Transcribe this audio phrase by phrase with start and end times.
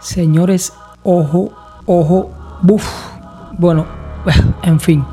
[0.00, 1.52] Señores, ojo,
[1.86, 2.30] ojo,
[2.62, 2.86] buf.
[3.58, 3.86] Bueno,
[4.62, 5.04] en fin,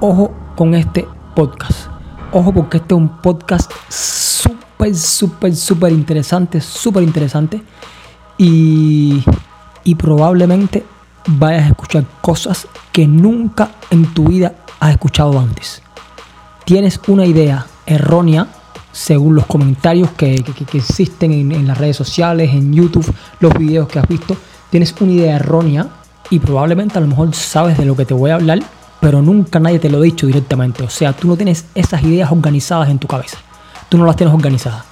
[0.00, 1.88] ojo con este podcast.
[2.32, 7.62] Ojo porque este es un podcast súper, súper, súper interesante, súper interesante.
[8.38, 9.24] Y,
[9.84, 10.84] y probablemente
[11.26, 15.82] vayas a escuchar cosas que nunca en tu vida has escuchado antes.
[16.64, 18.46] Tienes una idea errónea
[18.92, 24.08] según los comentarios que, existen en, las redes sociales, en YouTube, los videos que has
[24.08, 24.36] visto,
[24.70, 25.88] tienes una idea errónea
[26.30, 28.60] y probablemente a lo mejor sabes de lo que te voy a hablar,
[29.00, 30.82] pero nunca nadie te lo ha dicho directamente.
[30.82, 33.38] O sea, tú no tienes esas ideas organizadas en tu cabeza.
[33.88, 34.84] Tú no las tienes organizadas.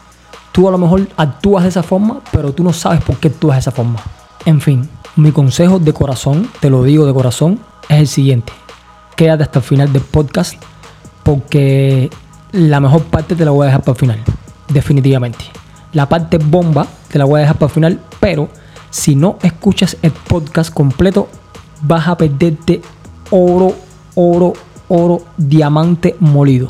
[0.52, 3.56] Tú a lo mejor actúas de esa forma, pero tú no sabes por qué actúas
[3.56, 4.00] de esa forma.
[4.44, 8.52] En fin, mi consejo de corazón, te lo digo de corazón, es el siguiente.
[9.14, 10.54] Quédate hasta el final del podcast
[11.22, 12.10] porque
[12.52, 14.18] la mejor parte te la voy a dejar para el final,
[14.68, 15.44] definitivamente.
[15.92, 18.48] La parte bomba te la voy a dejar para el final, pero
[18.90, 21.28] si no escuchas el podcast completo,
[21.82, 22.80] vas a perderte
[23.30, 23.74] oro,
[24.14, 24.52] oro,
[24.88, 26.68] oro, diamante molido.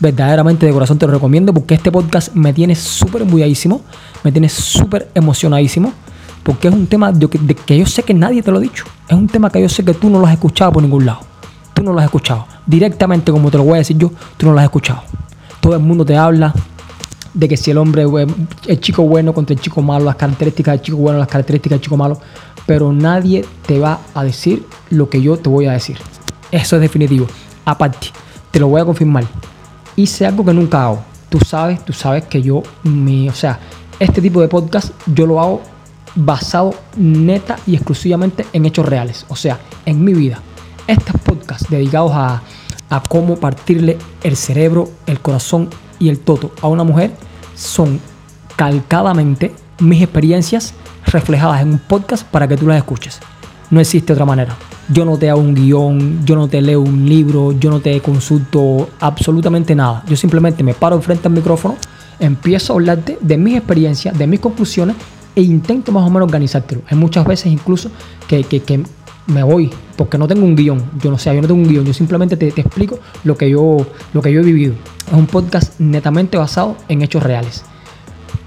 [0.00, 3.82] Verdaderamente de corazón te lo recomiendo porque este podcast me tiene súper embulladísimo,
[4.24, 5.92] me tiene súper emocionadísimo,
[6.42, 8.84] porque es un tema de que yo sé que nadie te lo ha dicho.
[9.08, 11.31] Es un tema que yo sé que tú no lo has escuchado por ningún lado
[11.82, 12.46] tú no lo has escuchado.
[12.64, 15.02] Directamente, como te lo voy a decir yo, tú no lo has escuchado.
[15.60, 16.54] Todo el mundo te habla
[17.34, 18.04] de que si el hombre,
[18.66, 21.80] el chico bueno contra el chico malo, las características del chico bueno, las características del
[21.80, 22.20] chico malo,
[22.66, 25.98] pero nadie te va a decir lo que yo te voy a decir.
[26.52, 27.26] Eso es definitivo.
[27.64, 28.08] Aparte,
[28.50, 29.24] te lo voy a confirmar.
[29.96, 31.02] Hice algo que nunca hago.
[31.28, 33.58] Tú sabes, tú sabes que yo, mi, o sea,
[33.98, 35.62] este tipo de podcast yo lo hago
[36.14, 39.24] basado neta y exclusivamente en hechos reales.
[39.28, 40.40] O sea, en mi vida.
[40.92, 42.42] Estos podcasts dedicados a,
[43.08, 47.12] cómo partirle el cerebro, el corazón y el toto a una mujer
[47.54, 47.98] son
[48.56, 50.74] calcadamente mis experiencias
[51.06, 53.20] reflejadas en un podcast para que tú las escuches.
[53.70, 54.54] No existe otra manera.
[54.90, 57.98] Yo no te hago un guion, yo no te leo un libro, yo no te
[58.02, 60.04] consulto absolutamente nada.
[60.06, 61.76] Yo simplemente me paro enfrente al micrófono,
[62.20, 64.96] empiezo a hablarte de mis experiencias, de mis conclusiones
[65.34, 66.82] e intento más o menos organizártelo.
[66.90, 67.90] Hay muchas veces incluso
[68.28, 68.60] que, que
[69.26, 70.82] me voy, porque no tengo un guion.
[71.00, 71.84] Yo no sé, yo no tengo un guion.
[71.84, 74.74] Yo simplemente te, explico lo que, yo, lo que yo he vivido.
[75.06, 77.62] Es un podcast netamente basado en hechos reales.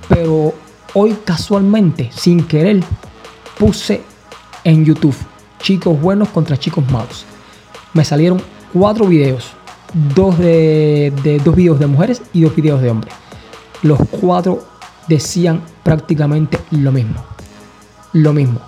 [0.10, 0.54] Pero
[0.94, 2.84] hoy casualmente, sin querer,
[3.58, 4.02] puse
[4.64, 5.16] en YouTube
[5.60, 7.26] chicos buenos contra chicos malos.
[7.94, 8.42] Me salieron
[8.74, 9.52] cuatro videos.
[10.14, 13.14] Dos de, de dos videos de mujeres y dos videos de hombres.
[13.82, 14.68] Los cuatro
[15.08, 17.24] decían prácticamente lo mismo.
[18.12, 18.60] Lo mismo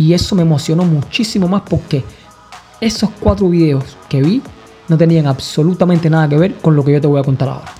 [0.00, 2.02] y eso me emocionó muchísimo más porque
[2.80, 4.40] esos cuatro videos que vi
[4.88, 7.70] no tenían absolutamente nada que ver con lo que yo te voy a contar ahora.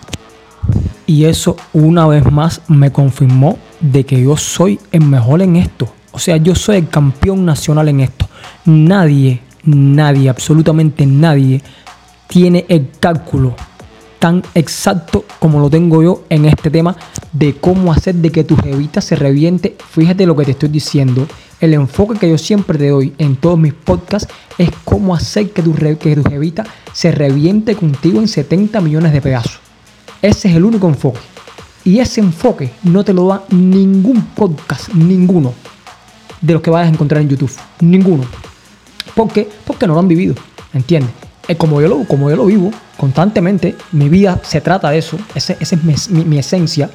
[1.06, 5.88] Y eso una vez más me confirmó de que yo soy el mejor en esto.
[6.12, 8.28] O sea, yo soy el campeón nacional en esto.
[8.66, 11.62] Nadie, nadie, absolutamente nadie
[12.26, 13.56] tiene el cálculo
[14.18, 16.94] tan exacto como lo tengo yo en este tema
[17.32, 19.74] de cómo hacer de que tu jevita se reviente.
[19.92, 21.26] Fíjate lo que te estoy diciendo.
[21.60, 25.62] El enfoque que yo siempre te doy en todos mis podcasts es cómo hacer que
[25.62, 29.60] tu, que tu jevita se reviente contigo en 70 millones de pedazos.
[30.22, 31.20] Ese es el único enfoque.
[31.84, 35.52] Y ese enfoque no te lo da ningún podcast, ninguno
[36.40, 37.52] de los que vayas a encontrar en YouTube.
[37.80, 38.24] Ninguno.
[39.14, 39.48] ¿Por qué?
[39.66, 40.34] Porque no lo han vivido.
[40.72, 41.12] ¿Entiendes?
[41.58, 45.18] Como yo, lo, como yo lo vivo constantemente, mi vida se trata de eso.
[45.34, 46.88] Esa es mi, mi esencia.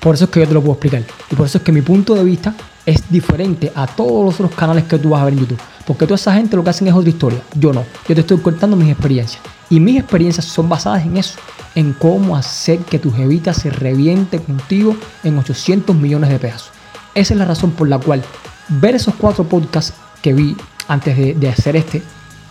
[0.00, 1.02] Por eso es que yo te lo puedo explicar.
[1.30, 2.54] Y por eso es que mi punto de vista
[2.88, 5.60] es diferente a todos los otros canales que tú vas a ver en YouTube.
[5.86, 7.42] Porque toda esa gente lo que hacen es otra historia.
[7.54, 7.84] Yo no.
[8.08, 9.42] Yo te estoy contando mis experiencias.
[9.68, 11.38] Y mis experiencias son basadas en eso.
[11.74, 16.70] En cómo hacer que tu jevita se reviente contigo en 800 millones de pesos.
[17.14, 18.22] Esa es la razón por la cual
[18.68, 20.56] ver esos cuatro podcasts que vi
[20.88, 22.02] antes de, hacer este,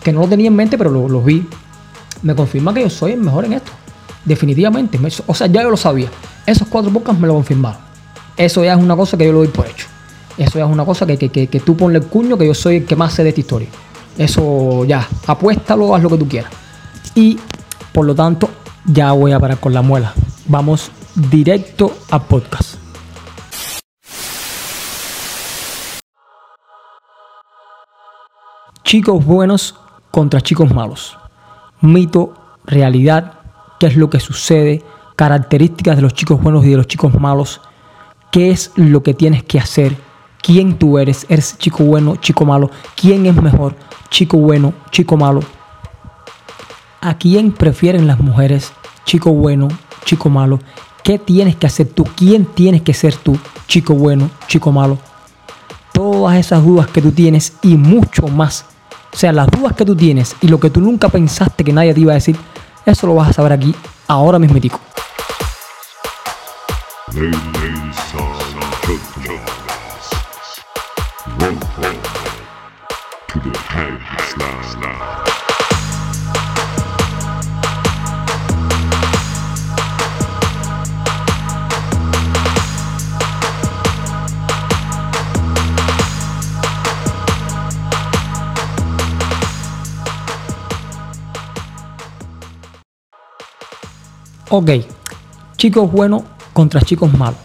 [0.04, 1.48] que no lo tenía en mente, pero los vi,
[2.22, 3.72] me confirma que yo soy el mejor en esto.
[4.24, 5.00] Definitivamente.
[5.26, 6.08] O sea, ya yo lo sabía.
[6.46, 7.80] Esos cuatro podcasts me lo confirmaron.
[8.36, 9.88] Eso ya es una cosa que yo lo doy por hecho.
[10.38, 12.84] Eso ya es una cosa que, que, tú ponle el cuño, que yo soy el
[12.86, 13.68] que más sé de esta historia.
[14.16, 16.52] Eso ya, apuéstalo, haz lo que tú quieras.
[17.16, 17.38] Y
[17.92, 18.48] por lo tanto,
[18.84, 20.14] ya voy a parar con la muela.
[20.46, 22.76] Vamos directo a podcast.
[28.84, 29.74] Chicos buenos
[30.12, 31.18] contra chicos malos.
[31.80, 33.40] Mito, realidad,
[33.80, 34.84] qué es lo que sucede,
[35.16, 37.60] características de los chicos buenos y de los chicos malos,
[38.30, 40.07] qué es lo que tienes que hacer
[40.42, 41.26] quién tú eres.
[41.28, 42.70] ¿Eres chico bueno, chico malo?
[42.96, 43.74] ¿Quién es mejor?
[44.10, 45.40] Chico bueno, chico malo.
[47.00, 48.72] ¿A quién prefieren las mujeres?
[49.04, 49.68] Chico bueno,
[50.04, 50.58] chico malo.
[51.02, 52.04] ¿Qué tienes que hacer tú?
[52.16, 53.38] ¿Quién tienes que ser tú?
[53.66, 54.98] Chico bueno, chico malo.
[55.92, 58.64] todas esas dudas que tú tienes y mucho más.
[59.12, 61.94] O sea, las dudas que tú tienes y lo que tú nunca pensaste que nadie
[61.94, 62.36] te iba a decir,
[62.86, 63.74] eso lo vas a saber aquí
[64.06, 64.38] ahora
[94.50, 94.70] Ok,
[95.58, 96.22] chicos buenos
[96.54, 97.38] contra chicos malos.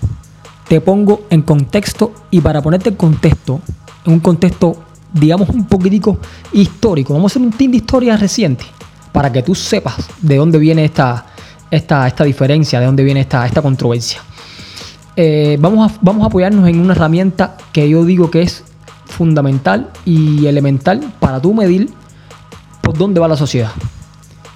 [0.69, 3.59] Te pongo en contexto y para ponerte en contexto,
[4.05, 4.75] en un contexto,
[5.13, 6.17] digamos, un poquitico
[6.51, 8.65] histórico, vamos a hacer un team de historia reciente
[9.11, 11.25] para que tú sepas de dónde viene esta,
[11.69, 14.21] esta, esta diferencia, de dónde viene esta, esta controversia.
[15.15, 18.63] Eh, vamos, a, vamos a apoyarnos en una herramienta que yo digo que es
[19.05, 21.89] fundamental y elemental para tú medir
[22.81, 23.71] por dónde va la sociedad.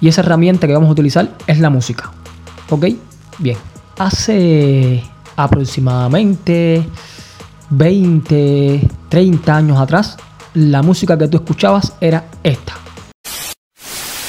[0.00, 2.12] Y esa herramienta que vamos a utilizar es la música.
[2.70, 2.86] ¿Ok?
[3.38, 3.56] Bien.
[3.98, 5.02] Hace
[5.36, 6.84] aproximadamente
[7.70, 10.16] 20, 30 años atrás,
[10.54, 12.74] la música que tú escuchabas era esta.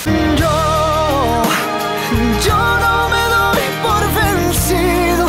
[0.05, 1.43] Yo,
[2.45, 5.27] yo no me doy por vencido.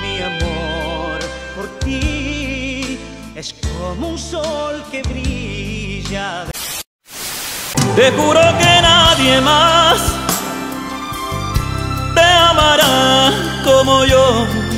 [0.00, 1.20] Mi amor
[1.56, 2.98] por ti
[3.34, 6.46] es como un sol que brilla.
[7.96, 10.20] Te juro que nadie más
[13.64, 14.69] como yo.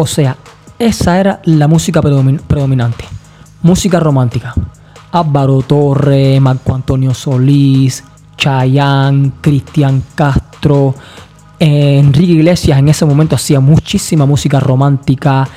[0.00, 0.36] O sea,
[0.78, 3.04] esa era la música predominante.
[3.62, 4.54] Música romántica.
[5.10, 8.04] Álvaro Torre, Marco Antonio Solís,
[8.36, 10.94] Chayanne, Cristian Castro,
[11.58, 15.48] Enrique Iglesias en ese momento hacía muchísima música romántica.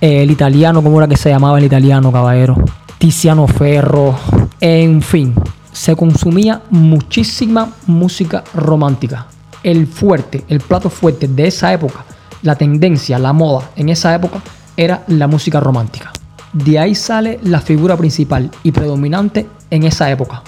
[0.00, 2.54] El italiano, ¿cómo era que se llamaba el italiano, caballero?
[2.98, 4.16] Tiziano Ferro.
[4.60, 5.34] En fin,
[5.72, 9.26] se consumía muchísima música romántica.
[9.64, 12.04] El fuerte, el plato fuerte de esa época,
[12.42, 14.42] la tendencia, la moda en esa época
[14.76, 16.12] era la música romántica.
[16.52, 20.42] De ahí sale la figura principal y predominante en esa época.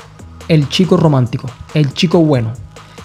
[0.49, 2.53] El chico romántico, el chico bueno,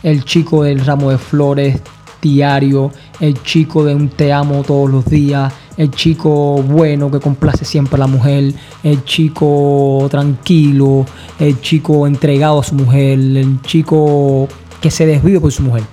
[0.03, 1.81] el chico del ramo de flores
[2.21, 7.65] diario, el chico de un te amo todos los días, el chico bueno que complace
[7.65, 8.53] siempre a la mujer,
[8.83, 11.05] el chico tranquilo,
[11.39, 14.47] el chico entregado a su mujer, el chico
[14.81, 15.83] que se desvive por su mujer,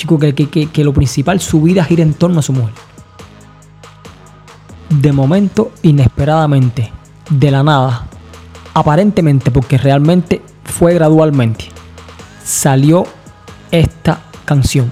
[0.00, 2.74] chico que, que lo principal, su vida gira en torno a su mujer
[4.90, 6.92] de momento, inesperadamente,
[7.30, 8.06] de la nada,
[8.74, 11.66] aparentemente porque realmente fue gradualmente,
[12.44, 13.04] salió
[13.70, 14.90] esta canción.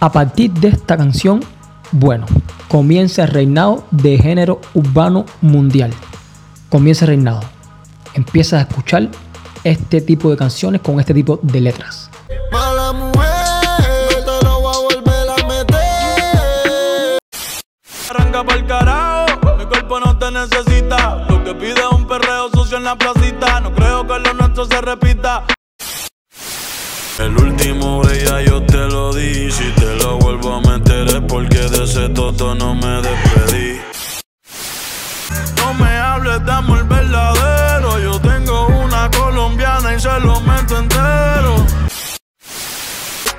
[0.00, 1.40] A partir de esta canción,
[1.92, 2.26] bueno,
[2.68, 5.92] comienza el reinado de género urbano mundial.
[6.68, 7.40] Comienza el reinado
[8.18, 9.08] empiezas a escuchar
[9.64, 12.10] este tipo de canciones con este tipo de letras.
[18.10, 21.26] Arranca para el carajo, mi cuerpo no te necesita.
[21.28, 23.60] Lo que pide es un perreo sucio en la placita.
[23.60, 25.44] No creo que lo nuestro se repita.
[27.18, 29.50] El último día yo te lo di.
[29.50, 30.07] Si te lo
[31.48, 33.80] porque de ese toto no me despedí.
[35.56, 37.88] No me hables de amor verdadero
[39.16, 41.66] colombiana y se lo meto entero.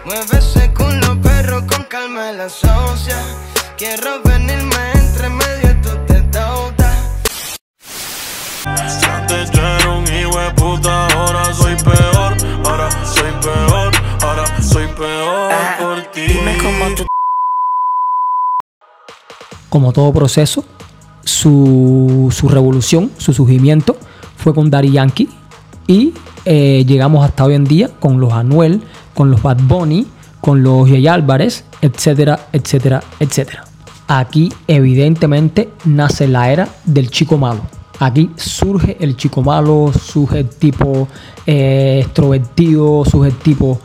[0.06, 3.18] Muévese con los perros con calma la socia.
[3.78, 6.98] Quiero venirme entre medio, tú te dautas.
[8.66, 12.36] Antes yo era un hijo de puta, ahora soy peor.
[12.66, 16.22] Ahora soy peor, ahora soy peor ah, por ti.
[16.22, 17.19] Dime cómo tú.
[19.70, 20.66] Como todo proceso,
[21.24, 23.96] su, su revolución, su surgimiento
[24.36, 25.30] fue con Daddy Yankee
[25.86, 26.14] y
[26.46, 28.82] eh, llegamos hasta hoy en día con los Anuel,
[29.14, 30.08] con los Bad Bunny,
[30.42, 33.66] con los Jay Álvarez, etcétera, etcétera, etcétera.
[34.08, 37.62] Aquí evidentemente nace la era del chico malo.
[38.00, 41.08] Aquí surge el chico malo, surge el tipo
[41.46, 43.80] eh, extrovertido, surge el tipo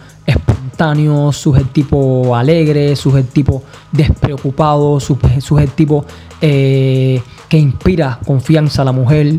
[0.75, 1.31] espontáneo,
[1.73, 2.95] tipo alegre,
[3.33, 3.63] tipo
[3.93, 4.99] despreocupado,
[5.75, 6.05] tipo
[6.41, 9.39] eh, que inspira confianza a la mujer,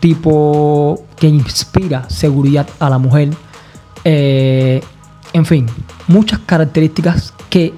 [0.00, 3.30] tipo que inspira seguridad a la mujer.
[4.04, 4.82] Eh,
[5.32, 5.66] en fin,
[6.06, 7.72] muchas características que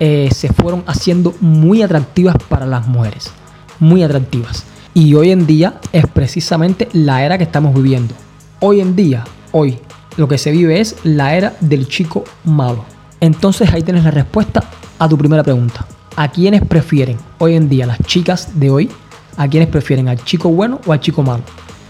[0.00, 3.30] eh, se fueron haciendo muy atractivas para las mujeres.
[3.78, 4.64] Muy atractivas.
[4.94, 8.14] Y hoy en día es precisamente la era que estamos viviendo.
[8.60, 9.78] Hoy en día, hoy,
[10.16, 12.84] lo que se vive es la era del chico malo.
[13.20, 14.62] Entonces ahí tienes la respuesta
[14.98, 15.86] a tu primera pregunta.
[16.16, 18.90] ¿A quiénes prefieren hoy en día las chicas de hoy?
[19.36, 21.42] ¿A quiénes prefieren al chico bueno o al chico malo?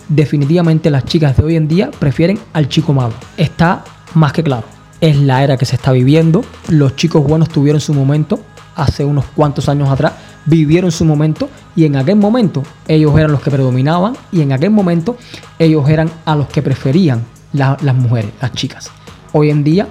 [0.08, 3.14] Definitivamente las chicas de hoy en día prefieren al chico malo.
[3.36, 4.64] Está más que claro.
[5.00, 6.44] Es la era que se está viviendo.
[6.68, 8.40] Los chicos buenos tuvieron su momento
[8.76, 10.12] hace unos cuantos años atrás.
[10.44, 14.70] Vivieron su momento y en aquel momento ellos eran los que predominaban y en aquel
[14.70, 15.16] momento
[15.58, 18.90] ellos eran a los que preferían las mujeres, las chicas.
[19.32, 19.88] Hoy en día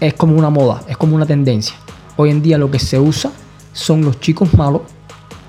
[0.00, 1.76] es como una moda, es como una tendencia.
[2.16, 3.30] Hoy en día lo que se usa
[3.72, 4.82] son los chicos malos.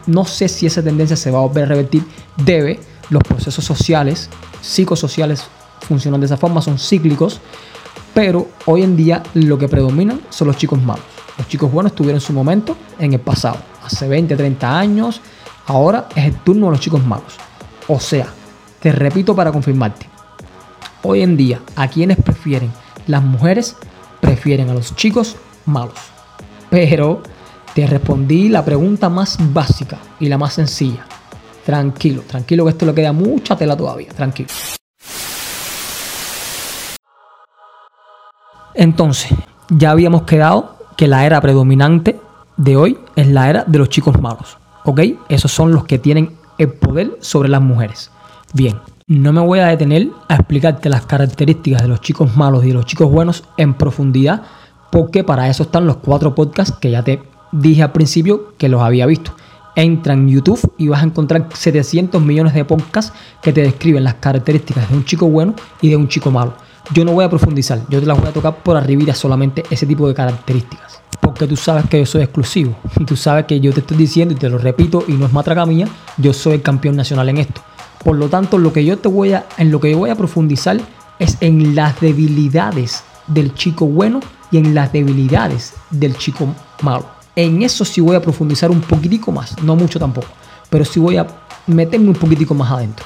[0.07, 2.03] No sé si esa tendencia se va a volver a revertir.
[2.37, 2.79] Debe,
[3.09, 4.29] los procesos sociales,
[4.61, 5.43] psicosociales
[5.87, 7.39] funcionan de esa forma, son cíclicos.
[8.13, 11.05] Pero hoy en día lo que predomina son los chicos malos.
[11.37, 15.21] Los chicos buenos tuvieron su momento en el pasado, hace 20, 30 años.
[15.67, 17.35] Ahora es el turno de los chicos malos.
[17.87, 18.27] O sea,
[18.79, 20.07] te repito para confirmarte.
[21.03, 22.71] Hoy en día, ¿a quienes prefieren?
[23.07, 23.75] Las mujeres
[24.19, 25.97] prefieren a los chicos malos.
[26.69, 27.23] Pero
[27.73, 31.07] te respondí la pregunta más básica y la más sencilla.
[31.65, 34.49] Tranquilo, tranquilo que esto le queda mucha tela todavía, tranquilo.
[38.75, 39.31] Entonces,
[39.69, 42.19] ya habíamos quedado que la era predominante
[42.57, 44.59] de hoy es la era de los chicos malos.
[44.85, 45.01] ¿Ok?
[45.29, 48.11] Esos son los que tienen el poder sobre las mujeres.
[48.53, 52.67] Bien, no me voy a detener a explicarte las características de los chicos malos y
[52.67, 54.43] de los chicos buenos en profundidad,
[54.91, 58.81] porque para eso están los cuatro podcasts que ya te dije al principio que los
[58.81, 59.31] había visto.
[59.75, 64.15] Entra en YouTube y vas a encontrar 700 millones de podcasts que te describen las
[64.15, 66.53] características de un chico bueno y de un chico malo.
[66.93, 69.85] Yo no voy a profundizar, yo te las voy a tocar por arribita solamente ese
[69.85, 71.01] tipo de características.
[71.21, 72.75] Porque tú sabes que yo soy exclusivo.
[73.05, 75.65] Tú sabes que yo te estoy diciendo y te lo repito y no es matraca
[75.65, 77.61] mía, yo soy el campeón nacional en esto.
[78.03, 80.15] Por lo tanto, lo que yo te voy a, en lo que yo voy a
[80.15, 80.79] profundizar
[81.19, 84.19] es en las debilidades del chico bueno
[84.51, 86.47] y en las debilidades del chico
[86.81, 87.05] malo.
[87.35, 90.27] En eso sí voy a profundizar un poquitico más, no mucho tampoco,
[90.69, 91.27] pero sí voy a
[91.67, 93.05] meterme un poquitico más adentro.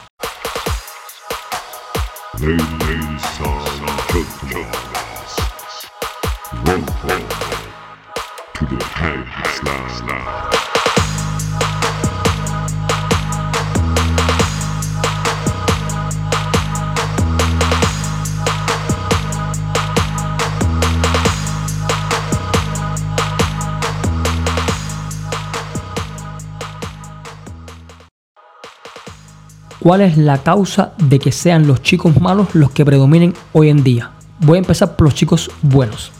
[29.86, 33.84] ¿Cuál es la causa de que sean los chicos malos los que predominen hoy en
[33.84, 34.10] día?
[34.40, 36.12] Voy a empezar por los chicos buenos.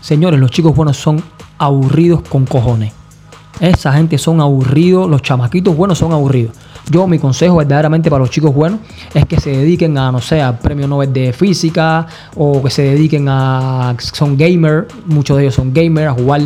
[0.00, 1.20] Señores, los chicos buenos son
[1.58, 2.92] aburridos con cojones.
[3.58, 6.54] Esa gente son aburridos, los chamaquitos buenos son aburridos.
[6.92, 8.78] Yo, mi consejo verdaderamente para los chicos buenos
[9.12, 12.06] es que se dediquen a, no sé, al premio Nobel de física
[12.36, 13.96] o que se dediquen a.
[13.98, 16.42] Son gamer, muchos de ellos son gamers, a jugar,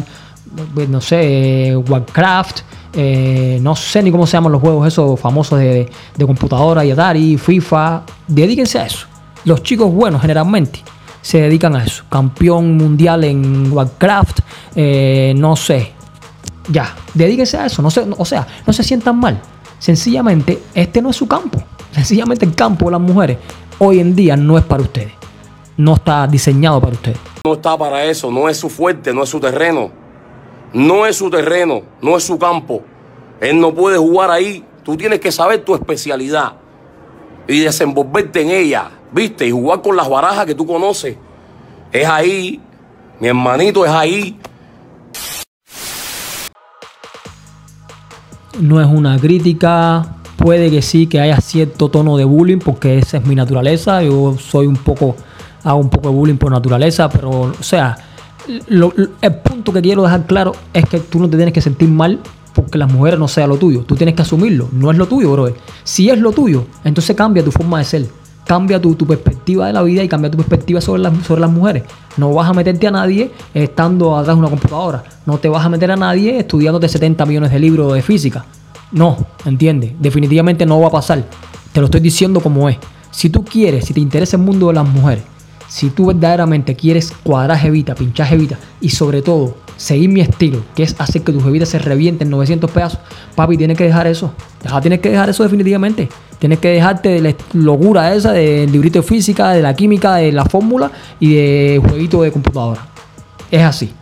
[0.88, 2.60] no sé, Warcraft
[2.94, 5.90] eh, no sé ni cómo se llaman los juegos esos famosos de,
[6.26, 8.02] computadora y Atari, FIFA.
[8.28, 9.06] Dedíquense a eso.
[9.44, 10.82] Los chicos buenos generalmente
[11.20, 12.04] se dedican a eso.
[12.10, 14.40] Campeón mundial en Warcraft,
[14.76, 15.92] eh, no sé.
[16.68, 17.82] Ya, dedíquense a eso.
[17.82, 19.40] No o sea, no se sientan mal.
[19.78, 21.62] Sencillamente, este no es su campo.
[21.90, 23.38] Sencillamente el campo de las mujeres
[23.78, 25.12] hoy en día no es para ustedes.
[25.76, 27.18] No está diseñado para ustedes.
[27.44, 30.01] No está para eso, no es su fuerte, no es su terreno.
[30.72, 32.82] No es su terreno, no es su campo.
[33.40, 34.64] Él no puede jugar ahí.
[34.82, 36.54] Tú tienes que saber tu especialidad
[37.46, 39.46] y desenvolverte en ella, ¿viste?
[39.46, 41.16] Y jugar con las barajas que tú conoces.
[41.92, 42.60] Es ahí,
[43.20, 44.38] mi hermanito, es ahí.
[48.58, 50.16] No es una crítica.
[50.36, 54.02] Puede que sí, que haya cierto tono de bullying, porque esa es mi naturaleza.
[54.02, 55.14] Yo soy un poco,
[55.62, 57.96] hago un poco de bullying por naturaleza, pero, o sea,
[58.48, 62.20] el punto que quiero dejar claro es que tú no te tienes que sentir mal
[62.54, 63.84] porque las mujeres no sea lo tuyo.
[63.84, 64.68] Tú tienes que asumirlo.
[64.72, 65.52] No es lo tuyo, bro.
[65.84, 68.06] Si es lo tuyo, entonces cambia tu forma de ser.
[68.46, 71.84] Cambia tu, perspectiva de la vida y cambia tu perspectiva sobre las, sobre las mujeres.
[72.16, 75.04] No vas a meterte a nadie estando atrás de una computadora.
[75.24, 78.44] No te vas a meter a nadie estudiándote 70 millones de libros de física.
[78.90, 79.92] No, ¿entiendes?
[79.98, 81.24] Definitivamente no va a pasar.
[81.72, 82.76] Te lo estoy diciendo como es.
[83.10, 85.24] Si tú quieres, si te interesa el mundo de las mujeres,
[85.72, 90.82] si tú verdaderamente quieres cuadrar jevita, pinchar jevita y sobre todo seguir mi estilo, que
[90.82, 93.00] es hacer que tu jevita se reviente en 900 pedazos,
[93.34, 94.34] papi, tienes que dejar eso.
[94.82, 96.10] Tienes que dejar eso definitivamente.
[96.38, 100.30] Tienes que dejarte de la locura esa del librito de física, de la química, de
[100.30, 102.86] la fórmula y de jueguito de computadora.
[103.50, 103.94] Es así.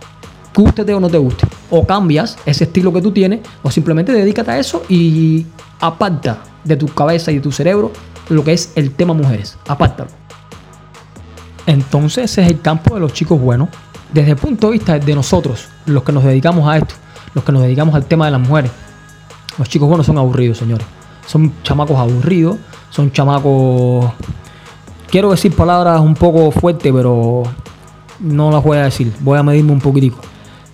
[0.53, 1.47] Gústete o no te guste.
[1.71, 5.47] O cambias ese estilo que tú tienes o simplemente dedícate a eso y
[5.79, 7.93] aparta de tu cabeza y de tu cerebro
[8.29, 9.57] lo que es el tema mujeres.
[9.69, 10.20] Apártalo.
[11.71, 13.69] Entonces ese es el campo de los chicos buenos.
[14.12, 16.97] Desde el punto de vista de nosotros, los que nos dedicamos a esto,
[17.33, 18.73] los que nos dedicamos al tema de las mujeres,
[19.57, 20.85] los chicos buenos son aburridos, señores.
[21.29, 22.57] Son chamacos aburridos,
[22.91, 24.11] son chamacos...
[25.09, 27.45] Quiero decir palabras un poco fuertes, pero
[28.19, 29.12] no las voy a decir.
[29.21, 30.19] Voy a medirme un poquitico.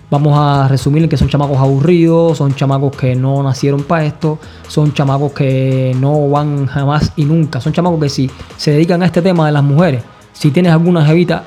[0.09, 4.93] Vamos a resumir que son chamacos aburridos, son chamacos que no nacieron para esto, son
[4.93, 9.21] chamacos que no van jamás y nunca, son chamacos que si se dedican a este
[9.21, 10.03] tema de las mujeres,
[10.37, 11.45] si tienes alguna jevita,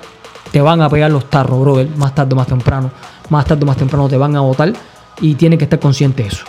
[0.50, 2.90] te van a pegar los tarros, brother, más tarde o más temprano.
[3.28, 4.72] Más tarde o más temprano te van a votar
[5.20, 6.44] y tienes que estar consciente de eso.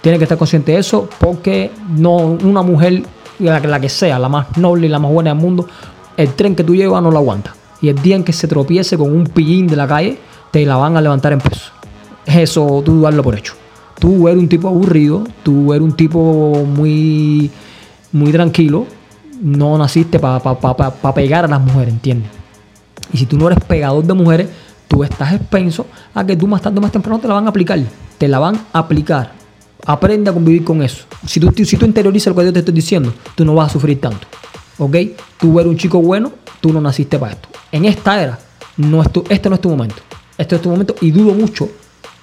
[0.00, 3.02] Tienes que estar consciente de eso porque no una mujer,
[3.38, 5.68] la, la que sea, la más noble y la más buena del mundo,
[6.16, 7.54] el tren que tú llevas no lo aguanta.
[7.82, 10.18] Y el día en que se tropiece con un pillín de la calle,
[10.50, 11.70] te la van a levantar en peso.
[12.24, 13.52] Eso tú darlo por hecho.
[13.98, 17.50] Tú eres un tipo aburrido, tú eres un tipo muy,
[18.10, 18.86] muy tranquilo,
[19.40, 22.30] no naciste para pegar a las mujeres, ¿entiendes?
[23.12, 24.48] Y si tú no eres pegador de mujeres,
[24.88, 27.50] tú estás expenso a que tú más tarde o más temprano te la van a
[27.50, 27.80] aplicar.
[28.18, 29.32] Te la van a aplicar.
[29.86, 31.04] Aprende a convivir con eso.
[31.26, 33.72] Si tú, si tú interiorizas lo que yo te estoy diciendo, tú no vas a
[33.72, 34.26] sufrir tanto.
[34.78, 34.96] ¿Ok?
[35.38, 37.48] Tú eres un chico bueno, tú no naciste para esto.
[37.70, 38.38] En esta era,
[38.76, 39.96] no es este no es tu momento.
[40.38, 41.68] Este es tu momento y dudo mucho,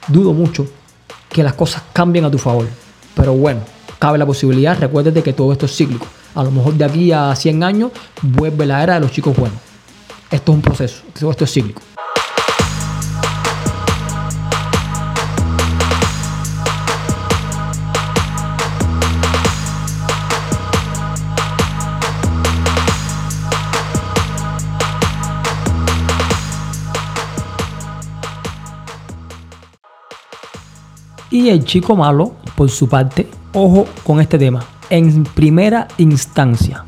[0.08, 0.68] dudo mucho
[1.30, 2.68] que las cosas cambien a tu favor.
[3.16, 3.62] Pero bueno,
[4.00, 6.08] cabe la posibilidad, recuérdate que todo esto es cíclico.
[6.34, 9.60] A lo mejor de aquí a 100 años vuelve la era de los chicos buenos.
[10.30, 11.82] Esto es un proceso, esto es cíclico.
[31.30, 36.84] Y el chico malo, por su parte, ojo con este tema en primera instancia,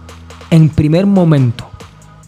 [0.50, 1.66] en primer momento,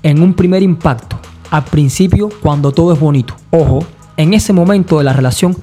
[0.01, 1.19] en un primer impacto,
[1.51, 3.35] al principio cuando todo es bonito.
[3.51, 3.85] Ojo,
[4.15, 5.55] en ese momento de la relación,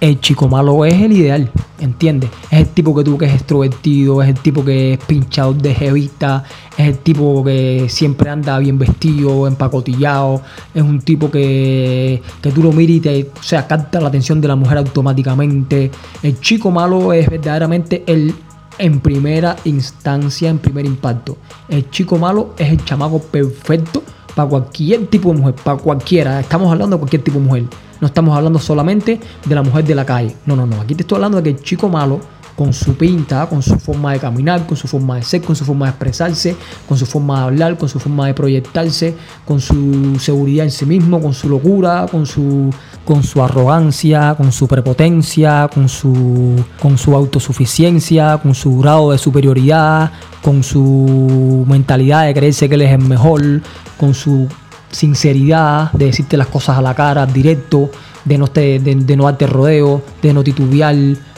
[0.00, 1.50] el chico malo es el ideal,
[1.80, 2.30] ¿entiendes?
[2.48, 5.74] Es el tipo que tú que es extrovertido, es el tipo que es pinchado de
[5.74, 6.44] jevista,
[6.76, 10.42] es el tipo que siempre anda bien vestido, empacotillado,
[10.74, 14.46] es un tipo que, que tú lo miras y te, o sea, la atención de
[14.46, 15.90] la mujer automáticamente.
[16.22, 18.32] El chico malo es verdaderamente el
[18.78, 21.36] en primera instancia, en primer impacto.
[21.68, 24.02] El chico malo es el chamaco perfecto
[24.34, 26.40] para cualquier tipo de mujer, para cualquiera.
[26.40, 27.64] Estamos hablando de cualquier tipo de mujer.
[28.00, 30.36] No estamos hablando solamente de la mujer de la calle.
[30.44, 30.80] No, no, no.
[30.80, 32.20] Aquí te estoy hablando de que el chico malo
[32.56, 35.64] con su pinta, con su forma de caminar, con su forma de ser, con su
[35.64, 36.56] forma de expresarse,
[36.88, 40.86] con su forma de hablar, con su forma de proyectarse, con su seguridad en sí
[40.86, 42.70] mismo, con su locura, con su,
[43.06, 49.18] con su arrogancia, con su prepotencia, con su, con su autosuficiencia, con su grado de
[49.18, 50.10] superioridad,
[50.42, 53.62] con su mentalidad de creerse que él es el mejor,
[53.96, 54.48] con su
[54.90, 57.90] sinceridad de decirte las cosas a la cara, directo,
[58.24, 60.96] de no, de, de no darte rodeo, de no titubear,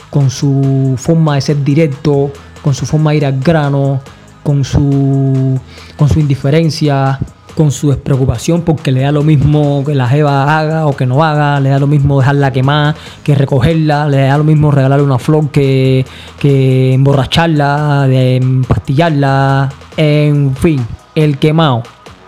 [0.09, 2.31] con su forma de ser directo,
[2.63, 4.01] con su forma de ir al grano,
[4.43, 5.59] con su,
[5.95, 7.19] con su indiferencia,
[7.55, 11.23] con su despreocupación porque le da lo mismo que la jeva haga o que no
[11.23, 15.19] haga, le da lo mismo dejarla quemar que recogerla, le da lo mismo regalarle una
[15.19, 16.05] flor que,
[16.39, 20.85] que emborracharla, de empastillarla, en fin,
[21.15, 21.83] el quemado,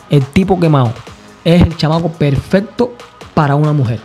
[0.09, 0.91] el tipo quemado,
[1.43, 2.93] es el chamaco perfecto
[3.33, 3.99] para una mujer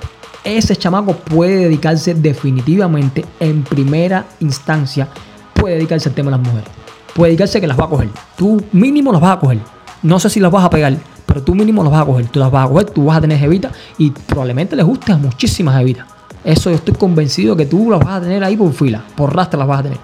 [0.47, 5.09] ese chamaco puede dedicarse definitivamente en primera instancia,
[5.53, 6.71] puede dedicarse al tema de las mujeres.
[7.15, 8.09] Puede dedicarse que las va a coger.
[8.37, 9.59] Tú mínimo las vas a coger.
[10.07, 12.29] No sé si las vas a pegar, pero tú mínimo las vas a coger.
[12.29, 15.17] Tú las vas a coger, tú vas a tener jevita y probablemente les guste a
[15.17, 16.07] muchísimas jevitas.
[16.45, 19.59] Eso yo estoy convencido que tú las vas a tener ahí por fila, por rastra
[19.59, 19.99] las vas a tener.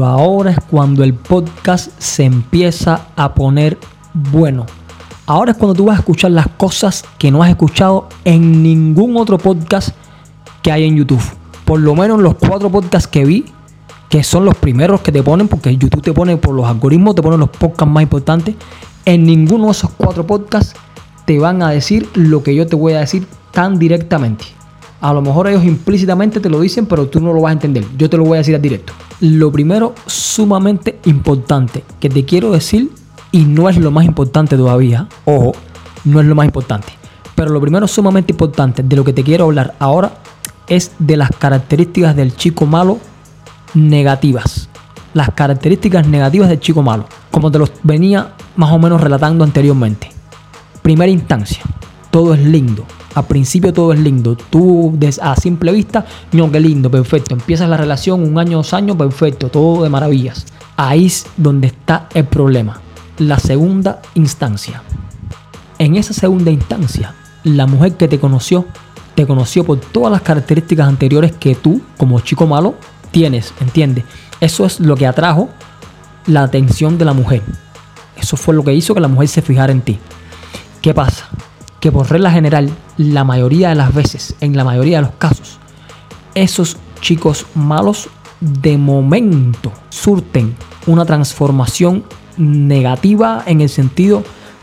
[0.00, 3.76] Pero ahora es cuando el podcast se empieza a poner
[4.14, 4.64] bueno.
[5.26, 9.18] Ahora es cuando tú vas a escuchar las cosas que no has escuchado en ningún
[9.18, 9.90] otro podcast
[10.62, 11.20] que hay en YouTube.
[11.66, 13.44] Por lo menos los cuatro podcasts que vi,
[14.08, 17.20] que son los primeros que te ponen, porque YouTube te pone por los algoritmos, te
[17.20, 18.54] ponen los podcasts más importantes.
[19.04, 20.76] En ninguno de esos cuatro podcasts
[21.26, 24.46] te van a decir lo que yo te voy a decir tan directamente.
[25.00, 27.84] A lo mejor ellos implícitamente te lo dicen, pero tú no lo vas a entender.
[27.96, 28.92] Yo te lo voy a decir a directo.
[29.20, 32.90] Lo primero, sumamente importante, que te quiero decir,
[33.32, 35.52] y no es lo más importante todavía, ojo,
[36.04, 36.88] no es lo más importante.
[37.34, 40.18] Pero lo primero, sumamente importante, de lo que te quiero hablar ahora,
[40.68, 42.98] es de las características del chico malo
[43.74, 44.68] negativas.
[45.14, 50.10] Las características negativas del chico malo, como te los venía más o menos relatando anteriormente.
[50.82, 51.62] Primera instancia,
[52.10, 52.84] todo es lindo.
[53.14, 54.36] Al principio todo es lindo.
[54.36, 57.34] Tú a simple vista, no, qué lindo, perfecto.
[57.34, 60.46] Empiezas la relación un año, dos años, perfecto, todo de maravillas.
[60.76, 62.80] Ahí es donde está el problema.
[63.18, 64.82] La segunda instancia.
[65.78, 68.66] En esa segunda instancia, la mujer que te conoció,
[69.14, 72.74] te conoció por todas las características anteriores que tú, como chico malo,
[73.10, 74.04] tienes, ¿entiendes?
[74.40, 75.48] Eso es lo que atrajo
[76.26, 77.42] la atención de la mujer.
[78.16, 79.98] Eso fue lo que hizo que la mujer se fijara en ti.
[80.80, 81.28] ¿Qué pasa?
[81.80, 85.58] Que por regla general, la mayoría de las veces, en la mayoría de los casos,
[86.34, 88.08] esos chicos malos
[88.40, 90.54] de momento surten
[90.86, 92.04] una transformación
[92.36, 94.22] negativa en el sentido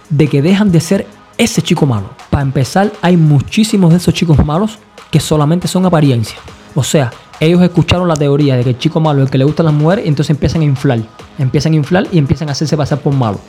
[0.10, 2.10] de que dejan de ser ese chico malo.
[2.30, 4.80] Para empezar, hay muchísimos de esos chicos malos
[5.12, 6.38] que solamente son apariencia.
[6.76, 9.44] O sea, ellos escucharon la teoría de que el chico malo es el que le
[9.44, 11.00] gustan las mujeres y entonces empiezan a inflar.
[11.38, 13.40] Empiezan a inflar y empiezan a hacerse pasar por malo.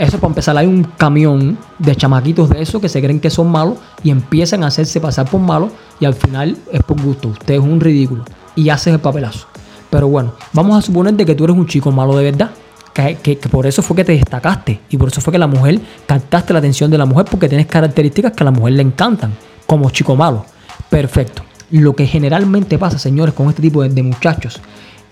[0.00, 3.50] Eso para empezar, hay un camión de chamaquitos de eso que se creen que son
[3.50, 7.28] malos y empiezan a hacerse pasar por malos y al final es por gusto.
[7.28, 8.24] Usted es un ridículo
[8.56, 9.46] y haces el papelazo.
[9.90, 12.50] Pero bueno, vamos a suponer de que tú eres un chico malo de verdad.
[12.94, 15.78] Que, que, por eso fue que te destacaste y por eso fue que la mujer
[16.06, 19.34] captaste la atención de la mujer porque tienes características que a la mujer le encantan
[19.66, 20.46] como chico malo.
[20.88, 21.42] Perfecto.
[21.72, 24.62] Lo que generalmente pasa, señores, con este tipo de muchachos